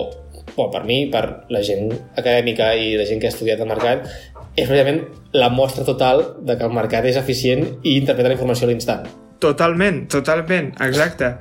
bueno, 0.55 0.71
per 0.71 0.85
mi, 0.85 1.01
per 1.11 1.25
la 1.51 1.61
gent 1.65 1.91
acadèmica 2.15 2.73
i 2.77 2.95
la 2.99 3.05
gent 3.09 3.21
que 3.21 3.29
ha 3.29 3.33
estudiat 3.33 3.61
el 3.61 3.69
mercat, 3.69 4.09
és 4.55 4.69
precisament 4.69 5.03
la 5.35 5.49
mostra 5.51 5.83
total 5.85 6.23
de 6.47 6.55
que 6.55 6.65
el 6.65 6.73
mercat 6.73 7.05
és 7.09 7.17
eficient 7.19 7.65
i 7.83 7.97
interpreta 7.99 8.29
la 8.29 8.37
informació 8.37 8.69
a 8.69 8.71
l'instant. 8.71 9.07
Totalment, 9.43 10.05
totalment, 10.09 10.71
exacte 10.81 11.35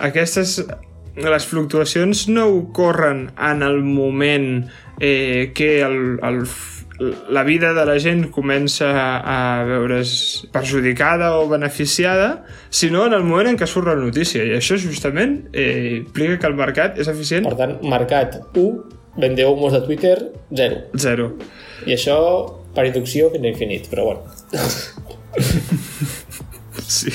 aquestes 0.00 0.62
les 1.16 1.46
fluctuacions 1.46 2.28
no 2.28 2.46
ocorren 2.48 3.32
en 3.36 3.62
el 3.62 3.82
moment 3.82 4.70
eh, 5.00 5.52
que 5.54 5.82
el, 5.82 6.18
el, 6.22 6.46
la 7.28 7.42
vida 7.42 7.74
de 7.74 7.84
la 7.86 7.98
gent 8.00 8.30
comença 8.32 9.20
a 9.20 9.64
veure's 9.68 10.48
perjudicada 10.52 11.36
o 11.36 11.48
beneficiada, 11.48 12.44
sinó 12.70 13.06
en 13.06 13.12
el 13.12 13.24
moment 13.24 13.48
en 13.52 13.58
què 13.60 13.66
surt 13.68 13.86
la 13.90 13.96
notícia. 13.98 14.44
I 14.44 14.56
això 14.56 14.78
justament 14.80 15.48
eh, 15.52 16.00
implica 16.00 16.38
que 16.40 16.46
el 16.48 16.56
mercat 16.56 16.98
és 17.02 17.08
eficient. 17.12 17.44
Per 17.50 17.58
tant, 17.60 17.76
mercat 17.84 18.40
1, 18.54 18.64
vendeu 19.20 19.52
humos 19.52 19.72
de 19.76 19.82
Twitter 19.84 20.16
0. 20.48 20.76
0. 20.96 21.36
I 21.86 21.92
això, 21.98 22.16
per 22.72 22.86
inducció, 22.88 23.28
fins 23.34 23.44
a 23.44 23.48
infinit, 23.52 23.90
però 23.92 24.02
bueno. 24.08 24.22
sí 26.88 27.10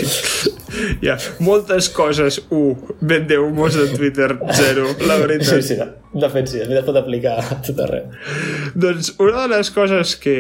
hi 1.02 1.12
ha 1.12 1.18
moltes 1.44 1.90
coses, 1.94 2.42
un, 2.54 2.76
vendeu 3.02 3.48
humors 3.48 3.78
de 3.78 3.88
Twitter, 3.96 4.34
zero, 4.58 4.90
la 5.08 5.20
veritat. 5.22 5.62
Sí, 5.62 5.76
sí, 5.76 5.80
de 6.18 6.30
fet 6.34 6.50
sí, 6.50 6.62
es 6.64 6.86
pot 6.86 6.98
aplicar 6.98 7.38
a 7.42 7.58
tot 7.66 7.80
arreu. 7.84 8.08
Doncs 8.78 9.14
una 9.24 9.44
de 9.46 9.52
les 9.56 9.72
coses 9.76 10.16
que 10.22 10.36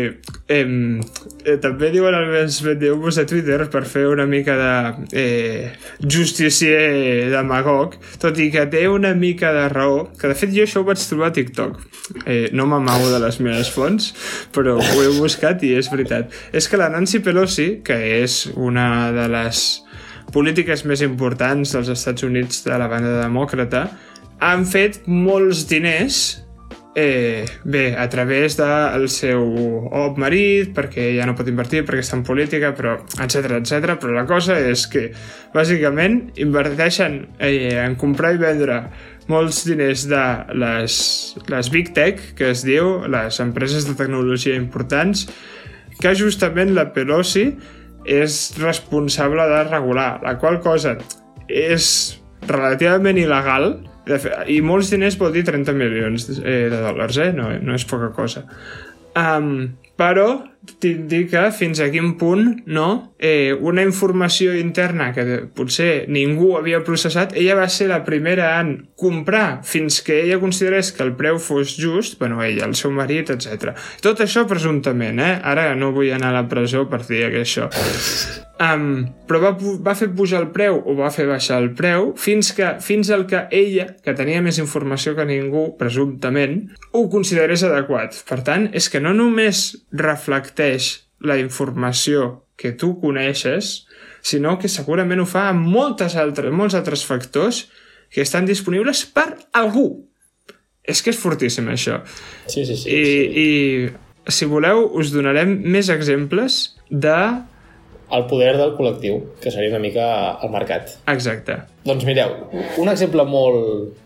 eh, 0.47 0.63
eh, 0.63 1.58
també 1.63 1.91
diuen 1.93 2.15
els 2.17 2.60
vendeu 2.65 2.95
humors 2.97 3.19
de 3.19 3.28
Twitter 3.30 3.60
per 3.73 3.84
fer 3.89 4.08
una 4.10 4.26
mica 4.30 4.58
de 4.58 4.73
eh, 5.21 5.73
justicier 6.02 7.30
demagog, 7.34 7.97
tot 8.21 8.39
i 8.41 8.50
que 8.54 8.65
té 8.71 8.88
una 8.89 9.13
mica 9.17 9.54
de 9.56 9.67
raó, 9.73 10.06
que 10.17 10.32
de 10.32 10.38
fet 10.39 10.54
jo 10.56 10.65
això 10.65 10.84
ho 10.84 10.88
vaig 10.88 11.02
trobar 11.04 11.32
a 11.32 11.38
TikTok. 11.38 11.82
Eh, 12.26 12.47
no 12.56 12.67
m'amago 12.69 13.12
de 13.12 13.21
les 13.23 13.41
meves 13.43 13.71
fonts, 13.73 14.13
però 14.56 14.78
ho 14.80 15.02
he 15.04 15.10
buscat 15.19 15.63
i 15.67 15.76
és 15.78 15.91
veritat. 15.91 16.32
És 16.56 16.69
que 16.69 16.80
la 16.80 16.89
Nancy 16.93 17.21
Pelosi, 17.23 17.69
que 17.86 17.97
és 18.21 18.45
una 18.56 19.12
de 19.15 19.28
les 19.34 19.65
polítiques 20.33 20.83
més 20.85 21.03
importants 21.05 21.75
dels 21.75 21.91
Estats 21.93 22.25
Units 22.27 22.65
de 22.65 22.77
la 22.79 22.89
banda 22.91 23.15
demòcrata 23.21 23.87
han 24.43 24.67
fet 24.69 25.01
molts 25.07 25.65
diners 25.69 26.47
eh, 26.99 27.45
bé, 27.63 27.95
a 27.95 28.09
través 28.09 28.57
del 28.57 29.05
seu 29.13 29.43
ob 29.93 30.17
marit, 30.17 30.71
perquè 30.73 31.11
ja 31.13 31.27
no 31.29 31.35
pot 31.37 31.45
invertir, 31.49 31.83
perquè 31.85 32.01
està 32.01 32.17
en 32.17 32.23
política, 32.25 32.71
però 32.73 32.95
etc 33.21 33.59
etc. 33.59 33.93
Però 34.01 34.15
la 34.15 34.25
cosa 34.25 34.57
és 34.57 34.87
que, 34.89 35.11
bàsicament, 35.53 36.23
inverteixen 36.41 37.19
eh, 37.37 37.77
en 37.83 37.93
comprar 38.01 38.33
i 38.33 38.41
vendre 38.41 38.79
molts 39.29 39.61
diners 39.67 40.07
de 40.09 40.23
les, 40.57 40.97
les 41.53 41.69
Big 41.69 41.93
Tech, 41.93 42.31
que 42.39 42.49
es 42.55 42.65
diu, 42.65 43.03
les 43.05 43.37
empreses 43.45 43.85
de 43.85 43.93
tecnologia 43.93 44.57
importants, 44.57 45.27
que 46.01 46.17
justament 46.17 46.73
la 46.73 46.89
Pelosi 46.97 47.51
és 48.07 48.39
responsable 48.61 49.45
de 49.51 49.63
regular, 49.67 50.17
la 50.23 50.37
qual 50.39 50.61
cosa 50.63 50.95
és 51.47 51.87
relativament 52.47 53.19
il·legal 53.19 53.73
i 54.47 54.61
molts 54.63 54.91
diners 54.93 55.17
vol 55.19 55.33
dir 55.35 55.43
30 55.47 55.75
milions 55.75 56.29
eh, 56.39 56.67
de 56.71 56.79
dòlars, 56.79 57.19
eh? 57.19 57.31
no, 57.35 57.49
no 57.59 57.75
és 57.75 57.85
poca 57.87 58.13
cosa. 58.15 58.45
Um, 59.17 59.73
però 59.99 60.29
t'indica 60.82 61.47
fins 61.56 61.80
a 61.82 61.89
quin 61.93 62.15
punt 62.19 62.63
no, 62.67 63.13
eh, 63.19 63.53
una 63.53 63.84
informació 63.86 64.53
interna 64.58 65.10
que 65.15 65.25
potser 65.56 66.06
ningú 66.12 66.53
havia 66.58 66.84
processat, 66.86 67.36
ella 67.38 67.58
va 67.60 67.67
ser 67.71 67.89
la 67.91 68.03
primera 68.06 68.53
en 68.62 68.89
comprar 68.97 69.62
fins 69.67 70.01
que 70.06 70.21
ella 70.23 70.39
considerés 70.41 70.91
que 70.91 71.06
el 71.06 71.15
preu 71.17 71.39
fos 71.39 71.75
just, 71.77 72.19
bueno, 72.19 72.41
ella, 72.43 72.65
el 72.65 72.75
seu 72.75 72.91
marit, 72.91 73.32
etc. 73.34 73.73
Tot 74.03 74.21
això 74.25 74.45
presumptament, 74.49 75.21
eh? 75.23 75.38
Ara 75.43 75.71
no 75.75 75.93
vull 75.95 76.12
anar 76.13 76.34
a 76.34 76.41
la 76.41 76.49
presó 76.49 76.88
per 76.89 77.03
dir 77.08 77.27
que 77.34 77.45
això. 77.45 77.69
Um, 78.58 79.06
però 79.30 79.38
va, 79.43 79.51
va 79.86 79.93
fer 79.93 80.08
pujar 80.17 80.39
el 80.41 80.47
preu 80.49 80.80
o 80.82 80.95
va 80.97 81.12
fer 81.13 81.27
baixar 81.30 81.60
el 81.62 81.69
preu 81.77 82.08
fins, 82.17 82.49
que, 82.58 82.71
fins 82.82 83.12
al 83.13 83.27
que 83.30 83.43
ella, 83.53 83.91
que 84.01 84.15
tenia 84.17 84.41
més 84.41 84.58
informació 84.58 85.13
que 85.17 85.27
ningú, 85.30 85.67
presumptament, 85.77 86.63
ho 86.89 87.03
considerés 87.13 87.62
adequat. 87.67 88.17
Per 88.25 88.39
tant, 88.47 88.65
és 88.73 88.89
que 88.89 89.01
no 89.03 89.13
només 89.13 89.67
reflecteix 89.93 90.56
la 91.23 91.37
informació 91.41 92.47
que 92.57 92.73
tu 92.73 92.95
coneixes, 93.01 93.87
sinó 94.25 94.57
que 94.59 94.69
segurament 94.71 95.21
ho 95.21 95.27
fa 95.29 95.47
amb 95.51 95.67
moltes 95.69 96.17
altres, 96.17 96.53
molts 96.53 96.75
altres 96.77 97.05
factors 97.05 97.67
que 98.13 98.23
estan 98.23 98.47
disponibles 98.49 99.05
per 99.13 99.29
algú. 99.55 99.87
És 100.87 101.03
que 101.03 101.11
és 101.11 101.19
fortíssim, 101.19 101.67
això. 101.69 101.99
Sí, 102.47 102.63
sí, 102.65 102.75
sí. 102.79 102.89
I, 102.89 103.03
sí. 103.03 103.43
i 103.43 104.31
si 104.31 104.47
voleu, 104.47 104.87
us 104.99 105.11
donarem 105.13 105.53
més 105.63 105.91
exemples 105.93 106.77
de 106.89 107.17
el 108.07 108.23
poder 108.29 108.53
del 108.55 108.73
col·lectiu, 108.77 109.19
que 109.43 109.51
seria 109.51 109.73
una 109.73 109.83
mica 109.83 110.05
el 110.43 110.51
mercat. 110.53 110.93
Exacte. 111.11 111.59
Doncs 111.83 112.05
mireu, 112.07 112.31
un 112.79 112.91
exemple 112.91 113.25
molt, 113.27 113.97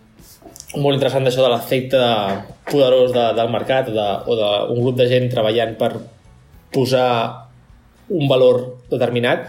molt 0.74 0.98
interessant 0.98 1.28
d'això 1.28 1.46
de 1.46 1.52
l'efecte 1.54 2.02
poderós 2.72 3.14
de, 3.14 3.28
del 3.38 3.52
mercat 3.54 3.92
o 3.94 4.38
d'un 4.40 4.82
grup 4.82 4.98
de 4.98 5.06
gent 5.12 5.30
treballant 5.30 5.78
per 5.78 5.92
posar 6.74 7.52
un 8.12 8.28
valor 8.28 8.64
determinat 8.92 9.48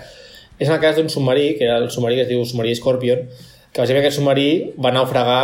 és 0.63 0.69
en 0.69 0.77
el 0.77 0.83
cas 0.83 0.95
d'un 0.97 1.09
submarí, 1.11 1.57
que 1.59 1.65
era 1.67 1.79
el 1.79 1.91
submarí 1.91 2.19
que 2.19 2.23
es 2.27 2.31
diu 2.31 2.45
submarí 2.47 2.75
Scorpion, 2.79 3.25
que 3.73 3.81
bàsicament 3.81 4.05
aquest 4.05 4.21
submarí 4.21 4.49
va 4.79 4.93
naufragar 4.95 5.41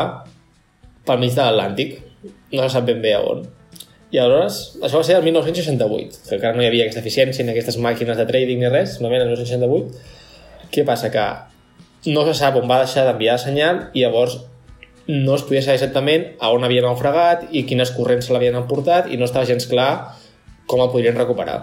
pel 1.08 1.18
mig 1.18 1.32
de 1.34 1.42
l'Atlàntic. 1.42 1.96
No 2.52 2.62
se 2.62 2.76
sap 2.76 2.86
ben 2.86 3.00
bé 3.02 3.16
a 3.16 3.22
on. 3.26 3.42
I 4.12 4.20
aleshores, 4.22 4.78
això 4.78 5.00
va 5.00 5.06
ser 5.08 5.16
el 5.18 5.24
1968, 5.26 6.20
que 6.28 6.36
encara 6.36 6.56
no 6.56 6.62
hi 6.62 6.68
havia 6.68 6.86
aquesta 6.86 7.02
eficiència 7.02 7.44
ni 7.44 7.52
aquestes 7.52 7.80
màquines 7.82 8.16
de 8.16 8.28
trading 8.28 8.62
ni 8.62 8.70
res, 8.70 8.94
simplement 8.94 9.24
el 9.24 9.32
1968. 9.32 10.70
Què 10.72 10.84
passa? 10.86 11.10
Que 11.12 11.26
no 12.14 12.24
se 12.28 12.36
sap 12.38 12.56
on 12.60 12.70
va 12.70 12.84
deixar 12.84 13.04
d'enviar 13.08 13.36
senyal 13.42 13.88
i 13.92 14.06
llavors 14.06 14.38
no 15.08 15.34
es 15.34 15.42
podia 15.48 15.64
saber 15.64 15.80
exactament 15.80 16.24
a 16.38 16.52
on 16.54 16.64
havia 16.64 16.84
naufragat 16.84 17.48
i 17.50 17.64
quines 17.68 17.90
corrents 17.96 18.28
se 18.28 18.34
l'havien 18.34 18.56
emportat 18.60 19.08
i 19.10 19.16
no 19.16 19.26
estava 19.26 19.48
gens 19.48 19.66
clar 19.66 19.90
com 20.68 20.84
el 20.84 20.92
podrien 20.92 21.16
recuperar. 21.18 21.62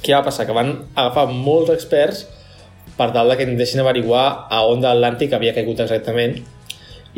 Què 0.00 0.14
va 0.16 0.24
passar? 0.24 0.46
Que 0.48 0.56
van 0.56 0.72
agafar 0.94 1.26
molts 1.30 1.74
experts 1.74 2.24
per 2.96 3.10
tal 3.16 3.34
que 3.34 3.44
intentessin 3.44 3.82
averiguar 3.82 4.24
a 4.52 4.62
on 4.68 4.80
de 4.80 4.88
l'Atlàntic 4.88 5.34
havia 5.36 5.54
caigut 5.56 5.82
exactament 5.84 6.38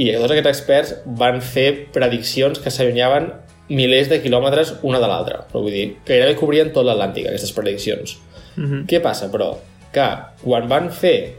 i 0.01 0.09
tots 0.15 0.33
aquests 0.33 0.51
experts 0.51 0.93
van 1.21 1.41
fer 1.45 1.69
prediccions 1.93 2.61
que 2.63 2.73
s'allunyaven 2.73 3.29
milers 3.73 4.09
de 4.09 4.21
quilòmetres 4.23 4.75
una 4.89 5.01
de 5.03 5.09
l'altra. 5.09 5.43
Vull 5.53 5.71
dir, 5.71 5.85
que 6.05 6.17
gairebé 6.17 6.39
cobrien 6.41 6.73
tot 6.73 6.87
l'Atlàntic, 6.87 7.29
aquestes 7.29 7.53
prediccions. 7.53 8.17
Mm 8.57 8.65
-hmm. 8.65 8.87
Què 8.89 9.03
passa, 9.03 9.31
però? 9.31 9.57
Que 9.93 10.09
quan 10.45 10.69
van 10.69 10.91
fer, 10.91 11.35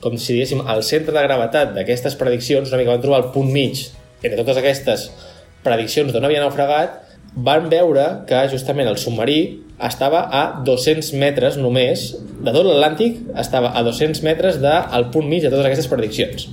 com 0.00 0.16
si 0.18 0.32
diguéssim, 0.34 0.62
el 0.68 0.82
centre 0.82 1.12
de 1.12 1.22
gravetat 1.22 1.74
d'aquestes 1.74 2.14
prediccions, 2.14 2.68
una 2.68 2.78
mica 2.78 2.90
van 2.90 3.00
trobar 3.00 3.24
el 3.24 3.32
punt 3.32 3.50
mig 3.52 3.88
entre 4.22 4.36
totes 4.36 4.56
aquestes 4.56 5.10
prediccions 5.62 6.12
d'on 6.12 6.24
havia 6.24 6.40
naufragat, 6.40 7.05
van 7.36 7.68
veure 7.68 8.04
que 8.28 8.42
justament 8.52 8.88
el 8.88 8.98
submarí 9.00 9.40
estava 9.86 10.22
a 10.32 10.42
200 10.64 11.12
metres 11.20 11.58
només, 11.60 12.08
de 12.16 12.52
tot 12.52 12.64
l'Atlàntic, 12.64 13.20
estava 13.36 13.74
a 13.76 13.82
200 13.84 14.22
metres 14.24 14.60
del 14.62 15.08
punt 15.12 15.28
mig 15.28 15.44
de 15.44 15.52
totes 15.52 15.68
aquestes 15.68 15.90
prediccions. 15.92 16.48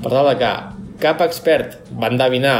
Per 0.00 0.12
tal 0.12 0.30
que 0.40 0.52
cap 1.00 1.20
expert 1.26 1.76
va 1.92 2.08
endevinar 2.08 2.56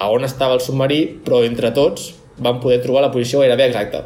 a 0.00 0.08
on 0.10 0.26
estava 0.26 0.56
el 0.56 0.64
submarí, 0.64 1.04
però 1.22 1.44
entre 1.46 1.70
tots 1.76 2.10
van 2.40 2.58
poder 2.58 2.80
trobar 2.82 3.04
la 3.04 3.12
posició 3.14 3.44
gairebé 3.44 3.68
exacta. 3.70 4.02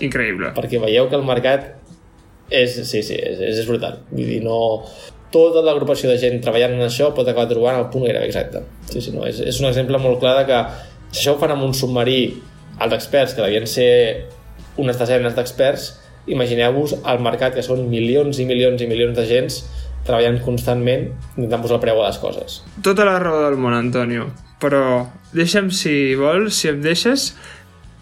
Increïble. 0.00 0.54
Perquè 0.56 0.80
veieu 0.80 1.08
que 1.10 1.18
el 1.18 1.26
mercat 1.26 1.74
és, 2.48 2.78
sí, 2.88 3.02
sí, 3.02 3.16
és, 3.18 3.40
és 3.50 3.64
brutal. 3.68 4.02
Vull 4.10 4.24
dir, 4.24 4.42
no... 4.46 4.58
Tota 5.28 5.60
l'agrupació 5.60 6.08
de 6.08 6.14
gent 6.16 6.38
treballant 6.40 6.78
en 6.78 6.86
això 6.86 7.10
pot 7.12 7.26
acabar 7.28 7.50
trobant 7.50 7.76
el 7.76 7.90
punt 7.92 8.06
gairebé 8.06 8.30
exacte. 8.30 8.62
Sí, 8.88 9.02
sí, 9.04 9.12
no, 9.12 9.26
és, 9.28 9.42
és 9.44 9.58
un 9.60 9.66
exemple 9.68 9.98
molt 10.00 10.22
clar 10.22 10.38
de 10.38 10.46
que 10.48 10.60
això 11.10 11.34
ho 11.34 11.40
fan 11.40 11.54
amb 11.54 11.66
un 11.66 11.74
submarí, 11.74 12.20
els 12.78 12.96
experts, 12.96 13.34
que 13.34 13.44
devien 13.44 13.66
ser 13.66 13.90
unes 14.78 14.98
desenes 14.98 15.34
d'experts, 15.34 15.92
imagineu-vos 16.28 16.98
el 17.00 17.22
mercat, 17.24 17.54
que 17.56 17.64
són 17.64 17.86
milions 17.90 18.38
i 18.38 18.46
milions 18.46 18.82
i 18.84 18.90
milions 18.90 19.16
de 19.16 19.24
gens 19.28 19.62
treballant 20.08 20.38
constantment 20.44 21.08
intentant 21.36 21.64
posar 21.64 21.80
el 21.80 21.86
preu 21.86 22.02
a 22.02 22.10
les 22.10 22.20
coses. 22.22 22.60
Tota 22.84 23.08
la 23.08 23.18
raó 23.20 23.42
del 23.44 23.58
món, 23.60 23.74
Antonio 23.76 24.28
però 24.62 25.08
deixa'm 25.34 25.70
si 25.74 26.14
vols, 26.18 26.56
si 26.58 26.70
em 26.72 26.80
deixes, 26.82 27.32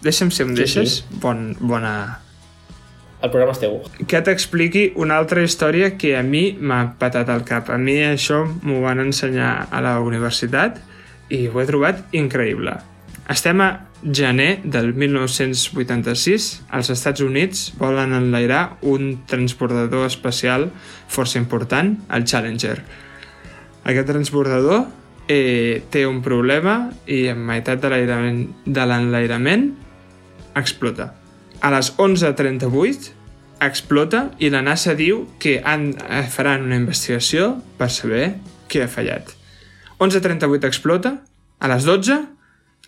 deixa'm 0.03 0.31
si 0.33 0.43
em 0.43 0.55
sí, 0.55 0.61
deixes, 0.61 0.95
sí. 1.01 1.19
Bon, 1.21 1.51
bona... 1.59 1.93
El 3.17 3.31
programa 3.33 3.55
és 3.55 3.61
teu. 3.61 3.79
Que 4.05 4.21
t'expliqui 4.21 4.91
una 5.01 5.15
altra 5.17 5.41
història 5.41 5.95
que 5.97 6.13
a 6.17 6.21
mi 6.21 6.51
m'ha 6.53 6.83
patat 7.01 7.31
al 7.33 7.41
cap. 7.47 7.71
A 7.73 7.77
mi 7.81 7.95
això 8.05 8.43
m'ho 8.45 8.83
van 8.83 9.01
ensenyar 9.01 9.53
a 9.73 9.81
la 9.81 9.95
universitat 10.05 10.77
i 11.33 11.47
ho 11.49 11.57
he 11.57 11.65
trobat 11.65 12.13
increïble. 12.13 12.75
Estem 13.27 13.59
a 13.59 13.87
gener 14.01 14.61
del 14.63 14.93
1986. 14.95 16.45
Els 16.71 16.89
Estats 16.93 17.19
Units 17.25 17.73
volen 17.75 18.13
enlairar 18.15 18.77
un 18.87 19.25
transbordador 19.27 20.05
espacial 20.07 20.69
força 21.11 21.35
important, 21.41 21.97
el 22.07 22.23
Challenger. 22.23 22.77
Aquest 23.83 24.07
transbordador 24.07 24.85
eh, 25.27 25.83
té 25.91 26.05
un 26.07 26.21
problema 26.23 26.77
i 27.03 27.25
en 27.27 27.43
meitat 27.49 27.83
de 27.83 28.85
l'enlairament 28.87 29.67
explota. 30.55 31.11
A 31.59 31.73
les 31.75 31.91
11.38 31.99 33.11
explota 33.67 34.29
i 34.39 34.53
la 34.53 34.63
NASA 34.63 34.95
diu 34.95 35.25
que 35.41 35.57
han, 35.65 35.89
eh, 35.99 36.23
faran 36.31 36.63
una 36.69 36.79
investigació 36.79 37.57
per 37.75 37.91
saber 37.91 38.37
què 38.71 38.85
ha 38.85 38.87
fallat. 38.91 39.35
11.38 39.99 40.63
explota, 40.69 41.17
a 41.59 41.67
les 41.67 41.83
12 41.83 42.36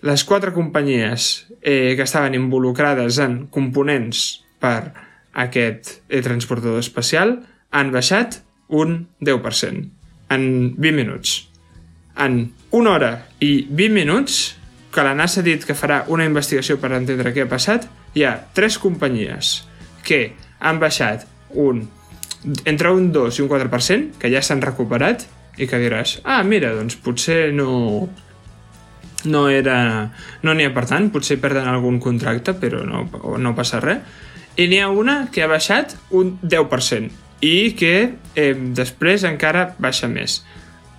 les 0.02 0.24
quatre 0.24 0.54
companyies 0.56 1.48
eh, 1.62 1.96
que 1.96 2.06
estaven 2.06 2.36
involucrades 2.38 3.20
en 3.20 3.48
components 3.52 4.44
per 4.60 4.94
aquest 5.34 6.00
transportador 6.10 6.80
espacial 6.80 7.40
han 7.72 7.92
baixat 7.92 8.42
un 8.70 9.08
10% 9.20 9.90
en 10.30 10.76
20 10.78 10.96
minuts. 10.96 11.50
En 12.18 12.52
una 12.72 12.96
hora 12.96 13.12
i 13.40 13.68
20 13.70 13.94
minuts, 13.94 14.56
que 14.94 15.04
la 15.06 15.16
NASA 15.16 15.42
ha 15.42 15.46
dit 15.46 15.64
que 15.66 15.78
farà 15.78 16.04
una 16.10 16.26
investigació 16.26 16.80
per 16.82 16.94
entendre 16.98 17.34
què 17.34 17.46
ha 17.46 17.52
passat, 17.52 17.88
hi 18.16 18.26
ha 18.26 18.36
tres 18.54 18.80
companyies 18.82 19.64
que 20.06 20.34
han 20.60 20.80
baixat 20.82 21.28
un, 21.54 21.84
entre 22.66 22.94
un 22.94 23.12
2 23.14 23.40
i 23.40 23.46
un 23.46 23.52
4%, 23.52 24.18
que 24.22 24.32
ja 24.34 24.42
s'han 24.42 24.64
recuperat, 24.66 25.28
i 25.60 25.68
que 25.68 25.80
diràs, 25.82 26.20
ah, 26.24 26.42
mira, 26.48 26.72
doncs 26.76 26.96
potser 27.04 27.52
no, 27.54 28.08
no 29.26 29.48
era... 29.50 30.12
no 30.44 30.54
n'hi 30.54 30.68
ha 30.68 30.74
per 30.76 30.86
tant, 30.90 31.10
potser 31.12 31.40
perden 31.42 31.68
algun 31.68 32.00
contracte, 32.00 32.54
però 32.56 32.84
no, 32.88 33.06
no 33.38 33.56
passa 33.58 33.82
res. 33.84 34.04
I 34.60 34.68
n'hi 34.68 34.80
ha 34.84 34.90
una 34.92 35.28
que 35.32 35.44
ha 35.44 35.50
baixat 35.52 35.96
un 36.16 36.38
10% 36.42 37.28
i 37.42 37.72
que 37.80 37.94
eh, 38.36 38.54
després 38.76 39.24
encara 39.28 39.70
baixa 39.80 40.10
més. 40.12 40.42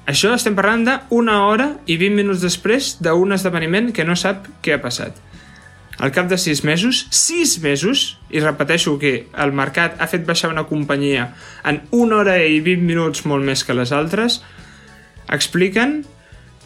Això 0.08 0.32
estem 0.34 0.56
parlant 0.56 0.86
d'una 0.86 1.42
hora 1.46 1.66
i 1.86 1.98
20 2.00 2.16
minuts 2.16 2.40
després 2.42 2.94
d'un 3.04 3.36
esdeveniment 3.36 3.92
que 3.94 4.06
no 4.08 4.16
sap 4.16 4.48
què 4.64 4.74
ha 4.74 4.82
passat. 4.82 5.18
Al 6.00 6.14
cap 6.16 6.30
de 6.30 6.38
6 6.40 6.62
mesos, 6.64 7.02
6 7.12 7.58
mesos, 7.60 8.16
i 8.32 8.40
repeteixo 8.40 8.96
que 8.98 9.26
el 9.36 9.52
mercat 9.52 10.00
ha 10.00 10.08
fet 10.08 10.24
baixar 10.24 10.48
una 10.48 10.64
companyia 10.64 11.28
en 11.68 11.82
una 11.92 12.22
hora 12.22 12.38
i 12.40 12.62
20 12.64 12.88
minuts 12.88 13.26
molt 13.28 13.44
més 13.44 13.66
que 13.68 13.76
les 13.76 13.92
altres, 13.92 14.40
expliquen 15.28 16.00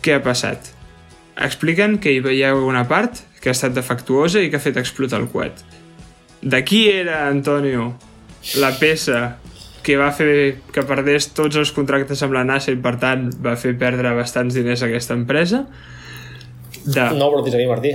què 0.01 0.15
ha 0.15 0.23
passat. 0.23 0.74
Expliquen 1.35 1.99
que 1.99 2.13
hi 2.15 2.21
veia 2.23 2.55
una 2.55 2.85
part 2.89 3.25
que 3.41 3.51
ha 3.51 3.57
estat 3.57 3.75
defectuosa 3.77 4.43
i 4.43 4.51
que 4.51 4.61
ha 4.61 4.63
fet 4.63 4.79
explotar 4.81 5.21
el 5.21 5.29
coet. 5.33 5.65
De 6.45 6.61
qui 6.65 6.87
era, 6.93 7.27
Antonio, 7.29 7.95
la 8.61 8.71
peça 8.79 9.39
que 9.85 9.99
va 10.01 10.11
fer 10.17 10.61
que 10.73 10.85
perdés 10.89 11.29
tots 11.37 11.59
els 11.61 11.73
contractes 11.77 12.23
amb 12.25 12.37
la 12.37 12.45
NASA 12.49 12.73
i 12.73 12.79
per 12.81 12.97
tant 13.03 13.29
va 13.45 13.55
fer 13.61 13.75
perdre 13.81 14.15
bastants 14.17 14.57
diners 14.57 14.83
a 14.83 14.89
aquesta 14.89 15.17
empresa 15.17 15.65
de, 16.85 17.05
no, 17.17 17.29
però 17.33 17.43
t'hi 17.45 17.67
Martí 17.69 17.93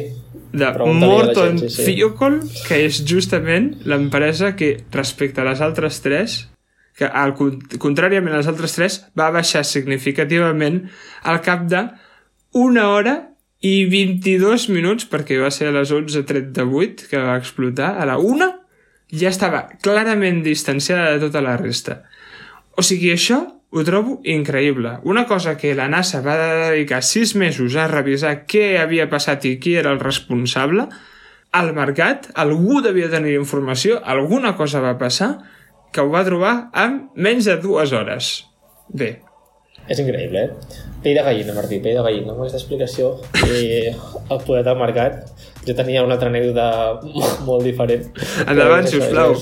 de 0.54 0.70
Morton 0.86 1.58
gent, 1.58 1.64
sí, 1.66 1.70
sí. 1.74 1.88
Fiocol 1.90 2.40
que 2.66 2.80
és 2.88 3.02
justament 3.10 3.72
l'empresa 3.90 4.56
que 4.58 4.76
respecte 4.94 5.42
a 5.42 5.48
les 5.50 5.62
altres 5.66 6.02
tres 6.06 6.40
que 6.98 7.10
al, 7.10 7.36
contràriament 7.82 8.34
a 8.34 8.42
les 8.42 8.50
altres 8.50 8.76
tres 8.78 9.00
va 9.18 9.30
baixar 9.34 9.64
significativament 9.66 10.84
al 11.30 11.42
cap 11.46 11.66
de 11.70 11.86
una 12.54 12.90
hora 12.90 13.16
i 13.60 13.86
22 13.92 14.70
minuts 14.72 15.08
perquè 15.12 15.38
va 15.42 15.52
ser 15.52 15.70
a 15.70 15.76
les 15.76 15.92
11.38 15.92 17.10
que 17.12 17.22
va 17.22 17.38
explotar 17.38 17.96
a 18.00 18.08
la 18.08 18.18
una 18.18 18.54
ja 19.12 19.30
estava 19.30 19.66
clarament 19.84 20.44
distanciada 20.46 21.12
de 21.14 21.24
tota 21.26 21.42
la 21.42 21.58
resta. 21.58 22.04
O 22.78 22.86
sigui, 22.86 23.12
això 23.12 23.42
ho 23.70 23.84
trobo 23.86 24.20
increïble. 24.24 24.98
Una 25.04 25.26
cosa 25.28 25.56
que 25.58 25.76
la 25.78 25.90
NASA 25.90 26.24
va 26.26 26.38
dedicar 26.72 27.02
sis 27.06 27.36
mesos 27.36 27.76
a 27.76 27.90
revisar 27.90 28.46
què 28.50 28.80
havia 28.82 29.10
passat 29.10 29.46
i 29.46 29.58
qui 29.62 29.76
era 29.78 29.92
el 29.94 30.02
responsable, 30.02 30.88
al 31.52 31.74
mercat 31.74 32.30
algú 32.38 32.82
devia 32.86 33.10
tenir 33.10 33.36
informació, 33.38 34.00
alguna 34.06 34.56
cosa 34.58 34.82
va 34.82 34.98
passar, 35.02 35.32
que 35.92 36.02
ho 36.02 36.10
va 36.14 36.26
trobar 36.26 36.70
en 36.78 37.10
menys 37.16 37.50
de 37.50 37.58
dues 37.62 37.94
hores. 37.94 38.30
Bé. 38.90 39.29
És 39.90 40.00
increïble, 40.02 40.46
eh? 40.46 40.88
Pell 41.04 41.18
de 41.18 41.24
gallina, 41.26 41.56
Martí, 41.58 41.80
pell 41.82 41.98
de 41.98 42.06
gallina, 42.06 42.34
amb 42.34 42.44
aquesta 42.44 42.60
explicació 42.60 43.16
i 43.42 43.90
el 43.90 44.42
poder 44.46 44.62
del 44.68 44.78
mercat 44.78 45.24
jo 45.66 45.76
tenia 45.76 46.04
una 46.06 46.18
altra 46.18 46.30
anècdota 46.30 46.68
molt, 47.48 47.64
diferent. 47.66 48.06
Endavant, 48.46 48.88
sisplau. 48.90 49.36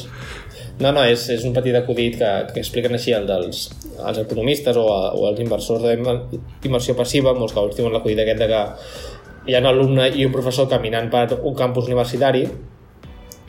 No, 0.77 0.91
no, 0.93 1.03
és, 1.09 1.23
és 1.33 1.43
un 1.47 1.55
petit 1.55 1.75
acudit 1.75 2.19
que, 2.19 2.31
que 2.53 2.61
expliquen 2.61 2.93
així 2.93 3.13
el 3.17 3.25
dels 3.27 3.67
els 3.97 4.19
economistes 4.21 4.77
o, 4.77 4.85
a, 4.93 5.11
o 5.17 5.25
els 5.31 5.39
inversors 5.41 5.83
d'inversió 5.83 6.93
passiva, 6.97 7.33
molts 7.33 7.55
cops 7.57 7.79
diuen 7.79 7.95
l'acudit 7.95 8.21
aquest 8.21 8.43
de 8.43 8.49
que 8.51 8.61
hi 9.47 9.55
ha 9.55 9.63
un 9.63 9.69
alumne 9.71 10.11
i 10.13 10.27
un 10.27 10.35
professor 10.35 10.67
caminant 10.69 11.09
per 11.09 11.39
un 11.39 11.55
campus 11.57 11.89
universitari 11.89 12.43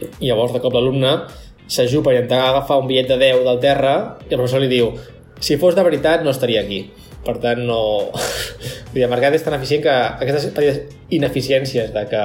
i 0.08 0.30
llavors 0.30 0.54
de 0.54 0.62
cop 0.62 0.72
l'alumne 0.72 1.12
s'ajupa 1.68 2.14
i 2.14 2.20
intenta 2.22 2.48
agafar 2.48 2.78
un 2.80 2.88
bitllet 2.88 3.11
de 3.12 3.18
10 3.20 3.44
del 3.44 3.61
terra 3.61 3.94
i 4.24 4.32
el 4.32 4.38
professor 4.38 4.62
li 4.64 4.70
diu 4.72 4.92
si 5.40 5.59
fos 5.61 5.77
de 5.77 5.85
veritat 5.87 6.24
no 6.24 6.35
estaria 6.35 6.62
aquí 6.64 6.87
per 7.24 7.37
tant 7.42 7.64
no... 7.66 7.81
El 8.98 9.11
mercat 9.12 9.37
és 9.37 9.44
tan 9.44 9.55
eficient 9.55 9.85
que 9.85 9.92
aquestes 10.24 10.79
ineficiències 11.14 11.92
de 11.94 12.03
que 12.11 12.22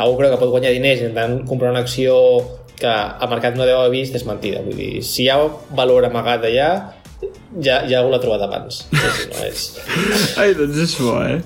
algú 0.00 0.16
creu 0.18 0.32
que 0.32 0.40
pot 0.40 0.50
guanyar 0.50 0.72
diners 0.74 1.04
intentant 1.04 1.44
comprar 1.46 1.70
una 1.70 1.84
acció 1.84 2.16
que 2.80 2.90
el 2.90 3.28
mercat 3.30 3.54
no 3.54 3.68
deu 3.68 3.78
haver 3.78 3.92
vist 3.92 4.16
és 4.16 4.24
mentida. 4.26 4.64
Vull 4.64 4.78
dir, 4.80 5.04
si 5.06 5.26
hi 5.26 5.28
ha 5.30 5.36
valor 5.76 6.08
amagat 6.08 6.48
allà, 6.48 6.70
ja, 7.60 7.82
ja 7.84 8.00
algú 8.00 8.14
l'ha 8.14 8.22
trobat 8.24 8.46
abans. 8.48 8.80
No 8.96 9.44
és... 9.46 9.66
Ai, 10.40 10.54
doncs 10.58 10.80
és 10.86 10.96
bo, 10.98 11.18
eh? 11.20 11.38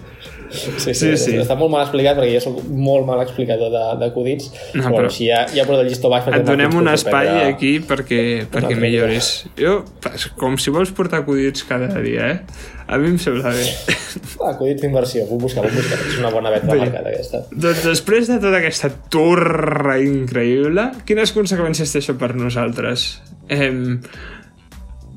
Sí, 0.54 0.70
sí, 0.78 0.94
Sí, 0.94 1.16
sí. 1.16 1.36
Està 1.42 1.56
molt 1.58 1.70
mal 1.72 1.82
explicat 1.84 2.16
perquè 2.18 2.34
jo 2.36 2.40
sóc 2.44 2.60
molt 2.70 3.06
mal 3.08 3.20
explicador 3.24 3.70
de- 3.74 3.98
d'acudits. 4.00 4.50
No, 4.74 4.84
però... 4.84 4.94
però- 5.02 5.10
així 5.10 5.26
ja, 5.28 5.44
ja 5.54 5.64
porto 5.66 5.82
el 5.82 5.88
llistó 5.90 6.08
baix. 6.12 6.28
Et 6.30 6.46
donem 6.46 6.74
un 6.78 6.88
espai 6.92 7.26
sorprendre. 7.26 7.54
aquí 7.54 7.72
perquè, 7.80 8.22
perquè 8.52 8.76
milloris. 8.80 9.32
Jo, 9.58 9.80
com 10.40 10.56
si 10.58 10.70
vols 10.74 10.92
portar 10.96 11.20
acudits 11.24 11.64
cada 11.68 11.88
dia, 12.00 12.30
eh? 12.30 12.40
A 12.86 12.98
mi 13.00 13.08
em 13.08 13.18
sembla 13.18 13.48
bé. 13.56 13.64
Ah, 14.44 14.50
acudits 14.52 14.82
d'inversió, 14.82 15.24
puc 15.26 15.40
buscar, 15.46 15.62
puc 15.64 15.72
buscar. 15.78 15.96
És 16.06 16.18
una 16.20 16.28
bona 16.30 16.50
veta 16.52 16.68
Bé. 16.70 16.78
marcat 16.84 17.06
aquesta. 17.08 17.40
doncs 17.50 17.80
després 17.86 18.28
de 18.28 18.36
tota 18.42 18.58
aquesta 18.60 18.90
torre 19.10 19.96
increïble, 20.04 20.90
quines 21.08 21.32
conseqüències 21.34 21.90
té 21.94 22.02
això 22.02 22.14
per 22.20 22.34
nosaltres? 22.36 23.06
Eh, 23.48 23.72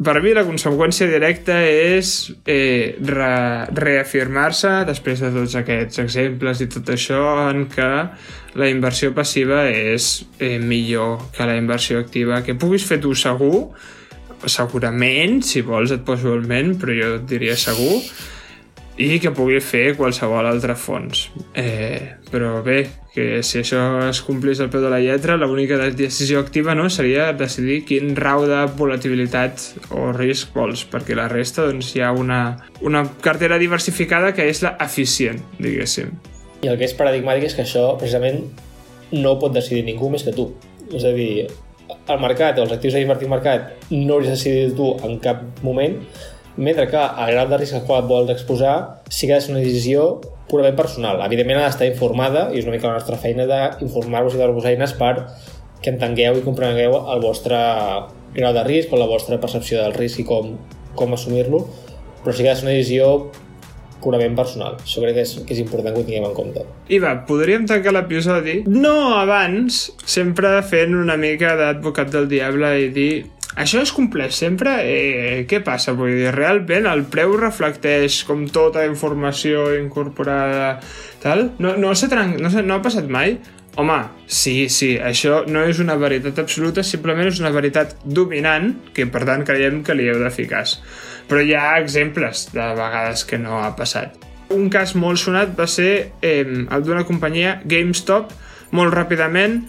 per 0.04 0.20
mi 0.22 0.34
la 0.36 0.46
conseqüència 0.46 1.08
directa 1.10 1.58
és 1.66 2.30
eh, 2.46 2.98
re, 3.02 3.32
reafirmar-se 3.74 4.72
després 4.90 5.24
de 5.26 5.32
tots 5.34 5.58
aquests 5.58 6.04
exemples 6.04 6.62
i 6.62 6.70
tot 6.74 6.92
això 6.94 7.22
en 7.48 7.66
què 7.72 7.92
la 8.58 8.70
inversió 8.70 9.12
passiva 9.18 9.66
és 9.70 10.28
eh, 10.40 10.58
millor 10.62 11.30
que 11.34 11.50
la 11.50 11.58
inversió 11.58 12.02
activa 12.04 12.44
que 12.46 12.58
puguis 12.58 12.86
fer 12.86 13.02
tu 13.02 13.16
segur 13.18 13.68
segurament, 14.46 15.42
si 15.42 15.64
vols 15.66 15.94
et 15.96 16.06
poso 16.06 16.36
el 16.38 16.46
ment 16.46 16.76
però 16.78 16.94
jo 16.94 17.14
et 17.18 17.30
diria 17.30 17.58
segur 17.58 18.02
i 18.98 19.18
que 19.22 19.34
pugui 19.34 19.60
fer 19.62 19.92
qualsevol 19.98 20.48
altre 20.50 20.74
fons. 20.78 21.28
Eh, 21.54 22.18
però 22.32 22.62
bé, 22.66 22.80
que 23.18 23.42
si 23.42 23.58
això 23.58 23.80
es 24.06 24.20
complís 24.22 24.60
al 24.62 24.70
peu 24.70 24.84
de 24.84 24.92
la 24.94 25.00
lletra, 25.02 25.40
l'única 25.42 25.80
decisió 25.90 26.38
activa 26.44 26.76
no 26.78 26.86
seria 26.94 27.32
decidir 27.34 27.80
quin 27.90 28.14
rau 28.16 28.44
de 28.46 28.60
volatilitat 28.78 29.64
o 29.90 30.12
risc 30.14 30.54
vols, 30.54 30.84
perquè 30.86 31.18
la 31.18 31.26
resta 31.32 31.66
doncs, 31.66 31.96
hi 31.96 32.04
ha 32.06 32.12
una, 32.14 32.42
una 32.86 33.02
cartera 33.26 33.58
diversificada 33.58 34.36
que 34.38 34.46
és 34.46 34.62
la 34.62 34.76
eficient, 34.86 35.42
diguéssim. 35.58 36.14
I 36.62 36.70
el 36.70 36.78
que 36.78 36.86
és 36.86 36.94
paradigmàtic 37.00 37.50
és 37.50 37.58
que 37.58 37.66
això, 37.66 37.88
precisament, 37.98 38.44
no 39.18 39.34
pot 39.42 39.56
decidir 39.58 39.88
ningú 39.88 40.12
més 40.14 40.22
que 40.28 40.36
tu. 40.38 40.52
És 40.94 41.02
a 41.02 41.16
dir, 41.18 41.48
el 41.90 42.22
mercat 42.22 42.62
els 42.62 42.76
actius 42.76 43.00
invertir 43.02 43.32
al 43.32 43.34
mercat 43.34 43.90
no 43.96 44.20
hauries 44.20 44.36
decidit 44.36 44.78
tu 44.78 44.94
en 45.10 45.18
cap 45.24 45.42
moment, 45.66 45.98
mentre 46.58 46.88
que 46.90 46.98
el 46.98 47.32
grau 47.36 47.48
de 47.52 47.60
risc 47.62 47.78
al 47.78 47.86
qual 47.86 48.04
et 48.04 48.10
vols 48.10 48.34
exposar 48.34 48.76
sí 49.10 49.30
que 49.30 49.40
ser 49.42 49.54
una 49.54 49.64
decisió 49.64 50.08
purament 50.50 50.78
personal. 50.78 51.22
Evidentment 51.26 51.62
ha 51.62 51.68
d'estar 51.68 51.90
informada, 51.90 52.48
i 52.54 52.62
és 52.62 52.68
una 52.68 52.76
mica 52.76 52.90
la 52.90 53.00
nostra 53.00 53.20
feina 53.22 53.48
d'informar-vos 53.50 54.36
i 54.36 54.42
dar-vos 54.42 54.68
eines 54.70 54.96
per 54.98 55.14
que 55.84 55.94
entengueu 55.94 56.40
i 56.40 56.46
comprengueu 56.46 56.96
el 57.14 57.22
vostre 57.22 57.58
grau 58.38 58.54
de 58.56 58.64
risc 58.68 58.94
o 58.94 59.00
la 59.00 59.10
vostra 59.10 59.40
percepció 59.42 59.84
del 59.84 59.94
risc 59.98 60.24
i 60.24 60.26
com, 60.28 60.56
com 60.98 61.14
assumir-lo, 61.14 61.66
però 62.24 62.34
sí 62.34 62.46
que 62.46 62.56
ser 62.56 62.66
una 62.68 62.78
decisió 62.78 63.12
purament 64.02 64.36
personal. 64.38 64.78
Això 64.84 65.02
crec 65.04 65.18
que 65.18 65.24
és, 65.26 65.34
que 65.46 65.56
és 65.56 65.62
important 65.62 65.96
que 65.96 66.02
ho 66.02 66.08
tinguem 66.08 66.28
en 66.30 66.36
compte. 66.38 66.64
I 66.94 67.00
va, 67.04 67.16
podríem 67.28 67.66
tancar 67.70 67.94
l'episodi 67.96 68.60
no 68.70 68.98
abans, 69.18 69.88
sempre 70.06 70.58
fent 70.66 70.96
una 70.98 71.18
mica 71.20 71.56
d'advocat 71.60 72.14
del 72.14 72.30
diable 72.32 72.74
i 72.84 72.92
dir 72.94 73.12
això 73.58 73.82
es 73.82 73.92
compleix 73.96 74.38
sempre? 74.38 74.78
Eh, 74.86 75.46
què 75.50 75.60
passa? 75.66 75.96
Vull 75.98 76.14
dir, 76.14 76.32
realment 76.36 76.88
el 76.90 77.04
preu 77.12 77.36
reflecteix 77.40 78.22
com 78.28 78.46
tota 78.54 78.86
informació 78.88 79.72
incorporada 79.80 80.78
tal? 81.24 81.52
No, 81.60 81.76
no, 81.82 81.94
s'ha 81.98 82.10
tran... 82.12 82.38
no, 82.42 82.52
no 82.62 82.78
ha 82.78 82.84
passat 82.86 83.10
mai? 83.10 83.40
Home, 83.78 83.98
sí, 84.26 84.70
sí, 84.74 84.96
això 84.98 85.44
no 85.46 85.62
és 85.70 85.78
una 85.84 86.00
veritat 86.02 86.40
absoluta, 86.42 86.82
simplement 86.82 87.28
és 87.30 87.38
una 87.44 87.52
veritat 87.54 87.92
dominant, 88.02 88.72
que 88.94 89.06
per 89.06 89.22
tant 89.30 89.46
creiem 89.46 89.84
que 89.86 89.94
li 89.94 90.08
heu 90.10 90.18
de 90.24 90.32
fer 90.34 90.48
cas. 90.50 90.80
Però 91.30 91.44
hi 91.44 91.54
ha 91.54 91.76
exemples 91.78 92.48
de 92.56 92.66
vegades 92.80 93.22
que 93.30 93.38
no 93.38 93.60
ha 93.62 93.76
passat. 93.78 94.18
Un 94.56 94.72
cas 94.74 94.96
molt 94.98 95.22
sonat 95.22 95.54
va 95.54 95.68
ser 95.70 95.92
eh, 96.26 96.42
el 96.48 96.88
d'una 96.88 97.06
companyia, 97.06 97.60
GameStop, 97.70 98.34
molt 98.74 98.96
ràpidament, 98.98 99.60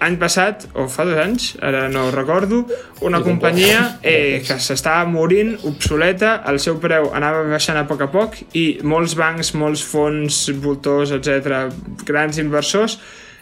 any 0.00 0.16
passat, 0.20 0.66
o 0.74 0.86
fa 0.88 1.04
dos 1.04 1.18
anys, 1.20 1.50
ara 1.64 1.84
no 1.92 2.06
ho 2.08 2.12
recordo, 2.14 2.62
una 3.04 3.20
companyia 3.24 3.98
eh, 4.02 4.40
que 4.46 4.56
s'estava 4.62 5.04
morint, 5.08 5.54
obsoleta, 5.68 6.38
el 6.48 6.60
seu 6.62 6.78
preu 6.80 7.10
anava 7.16 7.42
baixant 7.50 7.76
a 7.76 7.86
poc 7.88 8.06
a 8.06 8.10
poc 8.12 8.38
i 8.56 8.64
molts 8.80 9.16
bancs, 9.18 9.52
molts 9.60 9.84
fons, 9.84 10.42
voltors, 10.64 11.12
etc, 11.16 11.68
grans 12.08 12.40
inversors, 12.40 12.96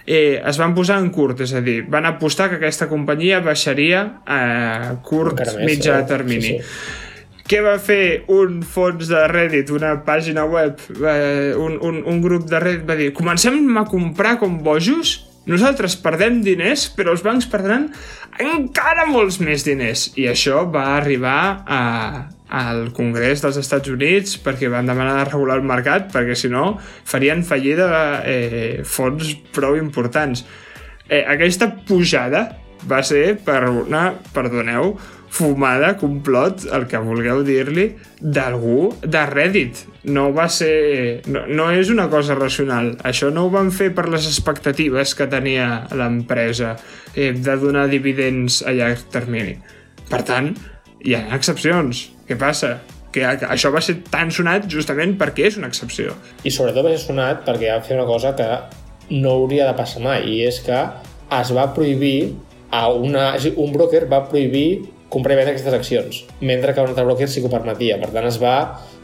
eh, 0.08 0.40
es 0.42 0.58
van 0.58 0.74
posar 0.74 0.98
en 1.02 1.12
curt, 1.14 1.44
és 1.46 1.52
a 1.54 1.62
dir, 1.62 1.82
van 1.90 2.08
apostar 2.10 2.48
que 2.50 2.58
aquesta 2.58 2.88
companyia 2.90 3.42
baixaria 3.44 4.02
a 4.26 4.96
curt, 5.04 5.44
més, 5.44 5.60
mitjà 5.62 6.00
eh? 6.00 6.08
termini. 6.10 6.56
Sí, 6.56 6.58
sí. 6.64 7.04
Què 7.48 7.62
va 7.64 7.78
fer 7.80 8.26
un 8.28 8.58
fons 8.66 9.08
de 9.08 9.22
Reddit, 9.30 9.70
una 9.72 9.94
pàgina 10.04 10.42
web, 10.44 10.82
eh, 10.98 11.54
un, 11.56 11.78
un, 11.80 12.02
un 12.04 12.18
grup 12.20 12.44
de 12.50 12.60
Reddit 12.60 12.84
va 12.88 12.98
dir 12.98 13.08
comencem 13.16 13.62
a 13.80 13.86
comprar 13.88 14.34
com 14.42 14.58
bojos, 14.64 15.14
nosaltres 15.48 15.96
perdem 16.00 16.42
diners, 16.44 16.88
però 16.94 17.14
els 17.14 17.24
bancs 17.24 17.48
perdran 17.50 17.88
encara 18.38 19.06
molts 19.08 19.40
més 19.42 19.64
diners. 19.66 20.10
I 20.20 20.28
això 20.30 20.62
va 20.70 20.84
arribar 20.98 21.40
a, 21.66 21.80
al 22.60 22.88
Congrés 22.96 23.42
dels 23.44 23.58
Estats 23.60 23.90
Units 23.92 24.38
perquè 24.44 24.70
van 24.72 24.88
demanar 24.88 25.18
de 25.18 25.26
regular 25.32 25.58
el 25.58 25.66
mercat 25.68 26.08
perquè 26.12 26.36
si 26.38 26.52
no 26.52 26.78
farien 26.80 27.44
fallida 27.44 27.88
eh, 28.24 28.80
fons 28.84 29.34
prou 29.54 29.76
importants. 29.80 30.44
Eh, 31.08 31.24
aquesta 31.24 31.70
pujada 31.88 32.46
va 32.88 33.02
ser 33.02 33.38
per 33.44 33.62
una, 33.68 34.12
perdoneu, 34.34 34.92
fumada, 35.30 35.94
complot, 36.00 36.64
el 36.72 36.86
que 36.90 37.00
vulgueu 37.04 37.42
dir-li, 37.46 37.88
d'algú 38.20 38.88
de 39.02 39.24
Reddit. 39.28 39.84
No 40.08 40.28
va 40.36 40.48
ser... 40.52 41.20
No, 41.28 41.44
no 41.46 41.68
és 41.74 41.92
una 41.92 42.08
cosa 42.12 42.36
racional. 42.38 42.94
Això 43.06 43.30
no 43.34 43.46
ho 43.46 43.52
van 43.52 43.70
fer 43.74 43.90
per 43.96 44.08
les 44.10 44.26
expectatives 44.30 45.14
que 45.18 45.28
tenia 45.30 45.86
l'empresa 45.96 46.74
eh, 47.14 47.32
de 47.32 47.58
donar 47.60 47.88
dividends 47.92 48.62
a 48.64 48.74
llarg 48.76 49.04
termini. 49.12 49.58
Per 50.08 50.22
tant, 50.26 50.54
hi 51.04 51.14
ha 51.16 51.26
excepcions. 51.36 52.08
Què 52.28 52.38
passa? 52.40 52.78
Que 53.12 53.24
això 53.24 53.70
va 53.72 53.80
ser 53.84 54.00
tan 54.12 54.32
sonat 54.34 54.68
justament 54.70 55.16
perquè 55.20 55.48
és 55.48 55.56
una 55.60 55.70
excepció. 55.70 56.16
I 56.44 56.52
sobretot 56.52 56.84
va 56.86 56.92
ser 56.96 57.04
sonat 57.06 57.44
perquè 57.46 57.72
va 57.72 57.84
fer 57.84 57.96
una 57.96 58.08
cosa 58.08 58.34
que 58.36 58.48
no 59.14 59.38
hauria 59.38 59.68
de 59.68 59.76
passar 59.76 60.02
mai, 60.04 60.26
i 60.28 60.42
és 60.44 60.60
que 60.64 60.76
es 61.38 61.50
va 61.56 61.70
prohibir 61.76 62.34
a 62.70 62.88
una... 62.92 63.32
un 63.56 63.72
broker 63.72 64.04
va 64.10 64.26
prohibir 64.28 64.97
comprar 65.12 65.34
i 65.34 65.40
vendre 65.40 65.54
aquestes 65.54 65.74
accions, 65.74 66.22
mentre 66.40 66.74
que 66.74 66.84
un 66.84 66.92
altre 66.92 67.06
broker 67.08 67.28
sí 67.28 67.40
que 67.40 67.48
ho 67.48 67.52
permetia. 67.52 67.96
Per 68.00 68.10
tant, 68.12 68.28
es 68.28 68.40
va 68.42 68.54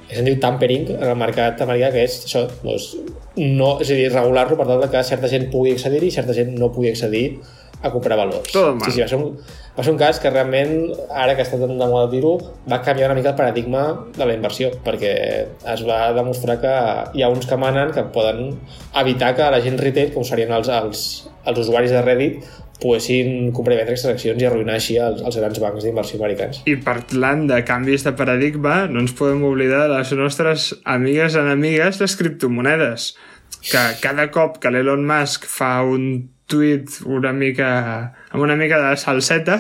es 0.09 0.21
diu 0.25 0.37
tampering 0.41 0.89
en 0.99 1.09
el 1.09 1.19
mercat 1.19 1.61
americà, 1.65 1.91
que 1.95 2.05
és 2.05 2.21
això, 2.27 2.45
doncs, 2.63 2.93
no, 3.41 3.75
és 3.83 3.91
a 3.91 3.99
dir, 3.99 4.09
regular-lo 4.13 4.59
per 4.61 4.69
tal 4.69 4.89
que 4.93 5.05
certa 5.07 5.31
gent 5.33 5.49
pugui 5.53 5.75
accedir-hi 5.75 6.11
i 6.13 6.15
certa 6.15 6.37
gent 6.37 6.53
no 6.61 6.71
pugui 6.75 6.93
accedir 6.93 7.27
a 7.85 7.91
comprar 7.93 8.17
valors. 8.17 8.55
Mal. 8.55 8.81
Sí, 8.87 8.95
sí, 8.95 9.03
va 9.03 9.09
ser, 9.11 9.19
un, 9.21 9.35
va 9.77 9.85
ser 9.85 9.93
un 9.93 9.99
cas 10.01 10.21
que 10.21 10.31
realment, 10.33 10.73
ara 11.13 11.35
que 11.37 11.45
està 11.45 11.59
tan 11.61 11.75
de 11.77 11.89
moda 11.91 12.09
dir-ho, 12.13 12.33
va 12.71 12.81
canviar 12.85 13.11
una 13.11 13.19
mica 13.19 13.35
el 13.35 13.37
paradigma 13.37 13.83
de 14.17 14.25
la 14.25 14.37
inversió, 14.39 14.71
perquè 14.87 15.13
es 15.75 15.85
va 15.85 15.99
demostrar 16.17 16.57
que 16.63 16.75
hi 17.19 17.25
ha 17.25 17.29
uns 17.33 17.49
que 17.51 17.59
manen 17.61 17.93
que 17.93 18.07
poden 18.15 18.55
evitar 19.03 19.35
que 19.37 19.51
la 19.53 19.61
gent 19.65 19.77
retail, 19.83 20.15
com 20.17 20.25
serien 20.25 20.55
els, 20.57 20.73
els, 20.73 21.05
els 21.45 21.61
usuaris 21.67 21.93
de 21.93 22.01
Reddit, 22.07 22.49
poguessin 22.85 23.51
comprar 23.57 23.75
i 23.75 23.81
vendre 23.81 23.95
aquestes 23.95 24.13
accions 24.13 24.43
i 24.43 24.49
arruïnar 24.49 24.77
així 24.77 24.99
els, 25.01 25.23
els 25.25 25.39
grans 25.41 25.61
bancs 25.63 25.87
d'inversió 25.87 26.21
americans. 26.21 26.61
I 26.69 26.77
parlant 26.85 27.47
de 27.49 27.63
canvis 27.67 28.05
de 28.05 28.13
paradigma, 28.19 28.85
no 28.93 29.01
ens 29.05 29.17
podem 29.17 29.43
oblidar 29.49 29.87
de 29.89 29.97
les 29.97 30.13
nostres 30.21 30.69
amigues 30.85 31.39
enemigues, 31.41 32.03
les 32.05 32.19
criptomonedes. 32.21 33.15
Que 33.65 33.83
cada 34.03 34.29
cop 34.35 34.61
que 34.61 34.73
l'Elon 34.73 35.07
Musk 35.09 35.49
fa 35.49 35.79
un 35.89 36.29
tuit 36.51 37.01
una 37.09 37.33
mica, 37.33 37.71
amb 38.31 38.45
una 38.45 38.57
mica 38.61 38.81
de 38.83 38.93
salseta, 39.01 39.59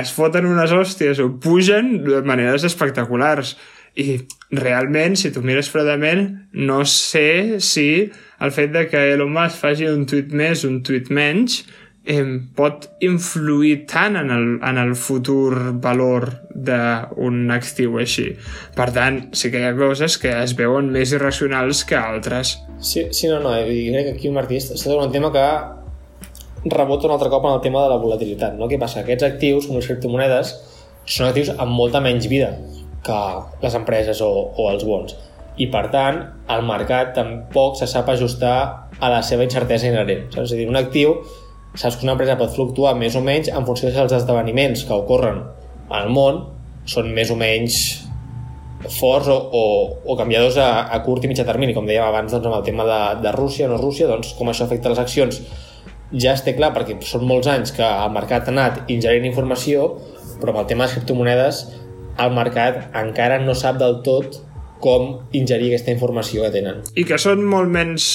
es 0.00 0.12
foten 0.16 0.48
unes 0.48 0.72
hòsties 0.72 1.20
o 1.20 1.28
pugen 1.42 1.98
de 2.06 2.22
maneres 2.24 2.64
espectaculars. 2.64 3.56
I 3.92 4.22
realment, 4.56 5.18
si 5.20 5.28
tu 5.34 5.42
mires 5.44 5.68
fredament, 5.68 6.24
no 6.56 6.80
sé 6.88 7.60
si 7.60 8.08
el 8.40 8.52
fet 8.56 8.72
de 8.72 8.86
que 8.88 9.02
Elon 9.12 9.32
Musk 9.34 9.60
faci 9.60 9.88
un 9.90 10.06
tuit 10.08 10.32
més, 10.32 10.64
un 10.64 10.80
tuit 10.86 11.10
menys, 11.12 11.60
eh, 12.04 12.24
pot 12.56 12.88
influir 13.00 13.84
tant 13.90 14.16
en 14.18 14.30
el, 14.34 14.46
en 14.64 14.78
el 14.78 14.94
futur 14.98 15.72
valor 15.82 16.28
d'un 16.52 17.50
actiu 17.54 17.98
així. 18.02 18.32
Per 18.76 18.88
tant, 18.94 19.20
sí 19.38 19.52
que 19.52 19.62
hi 19.62 19.68
ha 19.68 19.76
coses 19.78 20.18
que 20.22 20.32
es 20.42 20.56
veuen 20.58 20.90
més 20.94 21.14
irracionals 21.14 21.84
que 21.88 21.98
altres. 21.98 22.56
Sí, 22.80 23.06
sí 23.14 23.30
no, 23.30 23.38
no, 23.40 23.54
jo 23.54 23.94
crec 23.94 24.10
que 24.10 24.16
aquí 24.16 24.34
Martí 24.34 24.58
està 24.60 24.78
tot 24.82 24.98
un 24.98 25.14
tema 25.14 25.32
que 25.34 25.46
rebota 26.64 27.08
un 27.08 27.16
altre 27.16 27.30
cop 27.30 27.44
en 27.46 27.56
el 27.56 27.64
tema 27.64 27.82
de 27.82 27.90
la 27.90 27.98
volatilitat. 28.02 28.54
No? 28.58 28.68
Què 28.70 28.78
passa? 28.78 29.02
Aquests 29.02 29.26
actius, 29.26 29.66
com 29.66 29.78
les 29.78 29.88
criptomonedes, 29.90 30.54
són 31.06 31.28
actius 31.28 31.50
amb 31.56 31.74
molta 31.74 32.02
menys 32.02 32.28
vida 32.30 32.54
que 33.02 33.18
les 33.62 33.74
empreses 33.74 34.20
o, 34.22 34.30
o 34.30 34.70
els 34.70 34.84
bons. 34.86 35.16
I, 35.58 35.66
per 35.68 35.88
tant, 35.92 36.20
el 36.54 36.62
mercat 36.64 37.12
tampoc 37.16 37.76
se 37.76 37.88
sap 37.90 38.08
ajustar 38.08 38.56
a 39.02 39.10
la 39.12 39.20
seva 39.26 39.44
incertesa 39.44 39.90
inherent. 39.90 40.30
Saps? 40.30 40.46
És 40.46 40.54
a 40.54 40.60
dir, 40.60 40.68
un 40.70 40.78
actiu, 40.78 41.16
saps 41.74 41.96
que 41.96 42.06
una 42.06 42.14
empresa 42.16 42.38
pot 42.40 42.52
fluctuar 42.54 42.94
més 42.98 43.16
o 43.16 43.22
menys 43.24 43.50
en 43.52 43.66
funció 43.68 43.90
dels 43.92 44.14
esdeveniments 44.16 44.84
que 44.88 44.96
ocorren 44.96 45.42
al 45.92 46.10
món. 46.12 46.44
Són 46.88 47.12
més 47.14 47.30
o 47.30 47.36
menys 47.38 47.76
forts 48.90 49.28
o, 49.30 49.36
o, 49.36 49.64
o 50.04 50.16
canviadors 50.18 50.56
a, 50.58 50.70
a 50.90 50.98
curt 51.04 51.24
i 51.24 51.30
mitjà 51.30 51.46
termini, 51.46 51.74
com 51.76 51.86
dèiem 51.86 52.04
abans 52.08 52.32
doncs, 52.32 52.48
amb 52.48 52.58
el 52.58 52.64
tema 52.66 52.86
de, 52.88 53.02
de 53.22 53.34
Rússia, 53.36 53.68
no 53.70 53.78
Rússia, 53.78 54.08
doncs 54.10 54.34
com 54.38 54.50
això 54.50 54.66
afecta 54.66 54.90
les 54.90 55.02
accions. 55.02 55.38
Ja 56.12 56.34
es 56.34 56.42
té 56.44 56.56
clar 56.56 56.72
perquè 56.74 56.98
són 57.06 57.24
molts 57.28 57.48
anys 57.48 57.72
que 57.76 57.86
el 57.86 58.10
mercat 58.12 58.50
ha 58.50 58.52
anat 58.52 58.90
ingerint 58.92 59.28
informació, 59.30 59.94
però 60.40 60.52
amb 60.52 60.64
el 60.64 60.68
tema 60.72 60.84
de 60.84 60.90
les 60.90 60.98
criptomonedes 60.98 61.62
el 62.20 62.34
mercat 62.36 62.90
encara 62.98 63.38
no 63.40 63.54
sap 63.56 63.78
del 63.80 64.02
tot 64.04 64.42
com 64.82 65.22
ingerir 65.32 65.70
aquesta 65.70 65.94
informació 65.94 66.42
que 66.44 66.52
tenen. 66.58 66.82
I 66.98 67.06
que 67.08 67.20
són 67.22 67.46
molt 67.48 67.70
menys... 67.72 68.08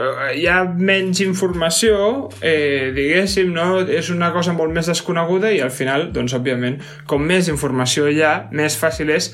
eh, 0.00 0.32
Hi 0.40 0.46
ha 0.48 0.62
menys 0.64 1.20
informació, 1.24 2.28
eh, 2.40 2.92
diguéssim, 2.96 3.52
no? 3.52 3.80
És 3.84 4.10
una 4.14 4.32
cosa 4.32 4.54
molt 4.56 4.72
més 4.74 4.88
desconeguda 4.90 5.52
i 5.52 5.60
al 5.64 5.72
final, 5.74 6.10
doncs, 6.14 6.34
òbviament, 6.38 6.80
com 7.06 7.24
més 7.26 7.50
informació 7.52 8.08
hi 8.08 8.22
ha, 8.24 8.34
més 8.52 8.78
fàcil 8.78 9.12
és 9.12 9.32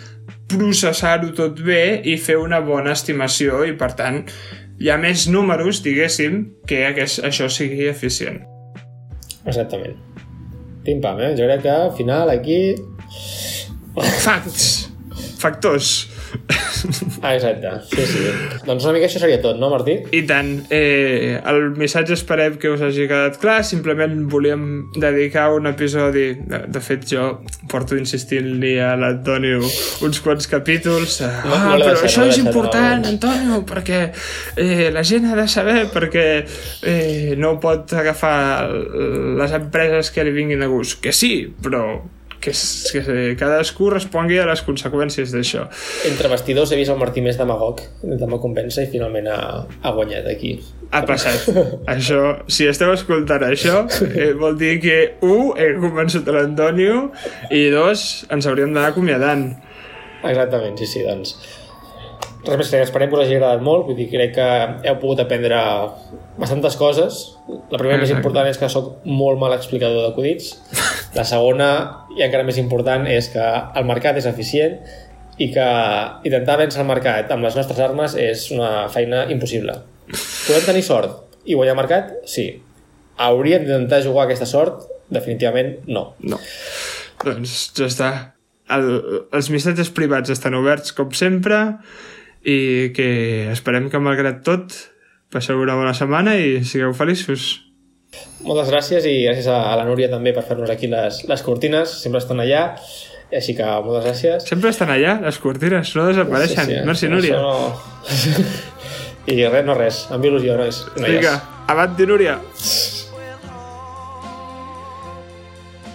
processar-ho 0.49 1.33
tot 1.37 1.61
bé 1.65 2.01
i 2.09 2.17
fer 2.21 2.39
una 2.41 2.61
bona 2.65 2.95
estimació 2.97 3.65
i, 3.69 3.75
per 3.79 3.93
tant, 3.99 4.23
hi 4.79 4.91
ha 4.91 4.99
més 5.01 5.27
números, 5.29 5.83
diguéssim, 5.85 6.45
que 6.69 6.85
aquest, 6.89 7.23
això 7.27 7.49
sigui 7.53 7.89
eficient. 7.91 8.43
Exactament. 9.49 9.97
Pim-pam, 10.87 11.21
eh? 11.21 11.35
Jo 11.37 11.49
crec 11.49 11.65
que 11.67 11.75
al 11.75 11.93
final 11.97 12.31
aquí... 12.33 12.61
Facts! 14.23 14.89
Factors! 15.39 16.18
Ah, 17.23 17.35
exacte, 17.35 17.71
sí, 17.91 18.05
sí. 18.07 18.21
Doncs 18.67 18.85
una 18.87 18.93
mica 18.95 19.09
això 19.09 19.19
seria 19.19 19.41
tot, 19.43 19.57
no, 19.59 19.69
Martí? 19.73 19.97
I 20.15 20.21
tant, 20.29 20.51
eh, 20.75 21.41
el 21.51 21.73
missatge 21.79 22.15
esperem 22.15 22.55
que 22.63 22.71
us 22.71 22.83
hagi 22.85 23.09
quedat 23.11 23.39
clar, 23.43 23.57
simplement 23.67 24.15
volíem 24.31 24.63
dedicar 24.95 25.49
un 25.57 25.67
episodi, 25.71 26.29
de, 26.47 26.61
de 26.71 26.83
fet 26.85 27.07
jo 27.11 27.25
porto 27.73 27.99
insistint-li 27.99 28.77
a 28.85 28.93
l'Antonio 29.01 29.59
uns 30.07 30.21
quants 30.25 30.47
capítols, 30.51 31.19
eh, 31.27 31.33
No- 31.49 31.55
ah, 31.57 31.65
no 31.73 31.77
l'he 31.81 31.89
però 31.89 31.97
deixat, 31.97 32.11
això 32.13 32.27
no 32.27 32.31
és 32.35 32.39
important, 32.45 33.03
no. 33.03 33.09
Antonio, 33.17 33.61
perquè 33.67 34.01
eh, 34.57 34.91
la 34.95 35.03
gent 35.03 35.27
ha 35.33 35.35
de 35.41 35.49
saber, 35.51 35.81
perquè 35.95 36.27
eh, 36.87 37.35
no 37.41 37.57
pot 37.63 37.93
agafar 37.99 38.69
les 38.71 39.53
empreses 39.59 40.13
que 40.15 40.25
li 40.29 40.37
vinguin 40.37 40.63
de 40.63 40.71
gust, 40.71 41.01
que 41.03 41.13
sí, 41.13 41.33
però 41.63 41.83
que, 42.41 42.53
que 42.55 43.37
cadascú 43.39 43.91
respongui 43.93 44.39
a 44.41 44.47
les 44.49 44.63
conseqüències 44.67 45.33
d'això. 45.35 45.67
Entre 46.09 46.31
vestidors 46.33 46.73
he 46.73 46.81
vist 46.81 46.93
el 46.95 47.01
Martí 47.01 47.23
més 47.25 47.39
demagog, 47.41 47.83
de 48.03 48.31
me 48.31 48.41
convèncer 48.43 48.87
i 48.87 48.91
finalment 48.93 49.31
ha, 49.33 49.39
ha 49.83 49.95
guanyat 49.97 50.29
aquí. 50.31 50.57
Ha 50.91 51.05
passat. 51.09 51.49
això, 51.95 52.23
si 52.49 52.69
esteu 52.71 52.93
escoltant 52.95 53.45
això, 53.49 53.85
eh, 54.09 54.33
vol 54.39 54.59
dir 54.61 54.77
que, 54.85 54.99
un, 55.27 55.53
he 55.59 55.73
convençut 55.79 56.29
l'Antonio 56.33 57.09
i 57.55 57.69
dos, 57.75 58.09
ens 58.33 58.49
hauríem 58.49 58.75
d'anar 58.75 58.93
acomiadant. 58.95 59.49
Exactament, 60.27 60.79
sí, 60.81 60.89
sí, 60.91 61.07
doncs. 61.07 61.37
Res 62.49 62.57
més 62.57 62.71
que 62.73 62.79
esperem 62.87 63.11
que 63.11 63.19
us 63.19 63.27
hagi 63.27 63.37
agradat 63.37 63.61
molt, 63.65 63.85
vull 63.89 63.97
dir, 63.99 64.07
crec 64.09 64.33
que 64.39 64.47
heu 64.89 64.97
pogut 65.03 65.21
aprendre 65.21 65.59
bastantes 66.41 66.79
coses. 66.81 67.19
La 67.47 67.77
primera 67.77 67.99
més 67.99 68.09
Exacte. 68.09 68.23
important 68.23 68.49
és 68.49 68.61
que 68.61 68.71
sóc 68.73 69.05
molt 69.05 69.41
mal 69.41 69.53
explicador 69.57 70.07
d'acudits. 70.07 70.55
La 71.19 71.27
segona, 71.29 71.69
i 72.17 72.25
encara 72.25 72.47
més 72.49 72.61
important, 72.61 73.05
és 73.11 73.29
que 73.33 73.45
el 73.77 73.87
mercat 73.89 74.17
és 74.21 74.29
eficient 74.29 74.79
i 75.39 75.51
que 75.55 75.67
intentar 76.27 76.59
vèncer 76.61 76.83
el 76.83 76.89
mercat 76.89 77.31
amb 77.31 77.47
les 77.47 77.57
nostres 77.57 77.79
armes 77.85 78.17
és 78.19 78.49
una 78.55 78.89
feina 78.93 79.23
impossible. 79.31 79.77
Podem 80.11 80.65
tenir 80.67 80.83
sort 80.87 81.45
i 81.47 81.57
guanyar 81.57 81.77
mercat? 81.79 82.11
Sí. 82.29 82.49
Hauríem 83.23 83.65
d'intentar 83.67 84.03
jugar 84.05 84.27
aquesta 84.27 84.49
sort? 84.51 84.89
Definitivament 85.15 85.79
no. 85.89 86.13
No. 86.21 86.41
Doncs 87.25 87.71
ja 87.79 87.89
està. 87.89 88.11
El, 88.69 88.89
els 89.33 89.49
missatges 89.49 89.89
privats 89.97 90.29
estan 90.35 90.59
oberts 90.59 90.93
com 90.97 91.15
sempre 91.17 91.63
i 92.45 92.91
que 92.97 93.09
esperem 93.53 93.89
que 93.91 93.99
malgrat 94.03 94.43
tot 94.47 94.75
passeu 95.33 95.61
una 95.61 95.75
bona 95.77 95.95
setmana 95.97 96.37
i 96.39 96.63
sigueu 96.65 96.95
feliços. 96.97 97.65
Moltes 98.41 98.71
gràcies 98.73 99.05
i 99.05 99.27
gràcies 99.27 99.49
a 99.53 99.77
la 99.77 99.85
Núria 99.85 100.09
també 100.09 100.33
per 100.33 100.45
fer-nos 100.49 100.71
aquí 100.73 100.89
les, 100.89 101.25
les 101.29 101.43
cortines, 101.45 101.91
sempre 102.03 102.23
estan 102.23 102.41
allà, 102.41 102.63
així 103.35 103.53
que 103.59 103.67
moltes 103.85 104.07
gràcies. 104.07 104.47
Sempre 104.49 104.71
estan 104.73 104.91
allà, 104.95 105.19
les 105.27 105.39
cortines, 105.43 105.93
no 105.99 106.07
desapareixen. 106.09 106.73
eh? 106.79 106.83
Merci, 106.89 107.11
Núria. 107.13 107.37
No... 107.43 107.75
I 109.29 109.43
res, 109.45 109.65
no 109.69 109.75
res, 109.77 110.07
amb 110.15 110.25
il·lusió, 110.25 110.55
nois. 110.57 110.79
noies. 110.97 111.19
Vinga, 111.19 111.35
avanti, 111.69 112.07
Núria. 112.09 112.39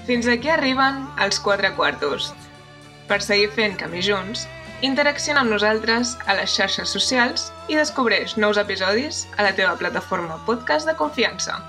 Fins 0.05 0.27
aquí 0.27 0.51
arriben 0.51 0.99
els 1.23 1.39
quatre 1.41 1.71
quartos. 1.77 2.29
Per 3.09 3.17
seguir 3.23 3.49
fent 3.55 3.73
camí 3.79 4.03
junts, 4.05 4.45
interacciona 4.83 5.39
amb 5.43 5.53
nosaltres 5.53 6.17
a 6.27 6.35
les 6.35 6.51
xarxes 6.51 6.91
socials 6.91 7.49
i 7.71 7.79
descobreix 7.79 8.35
nous 8.35 8.59
episodis 8.59 9.25
a 9.37 9.47
la 9.47 9.53
teva 9.55 9.77
plataforma 9.79 10.41
podcast 10.49 10.89
de 10.89 10.97
confiança. 10.99 11.61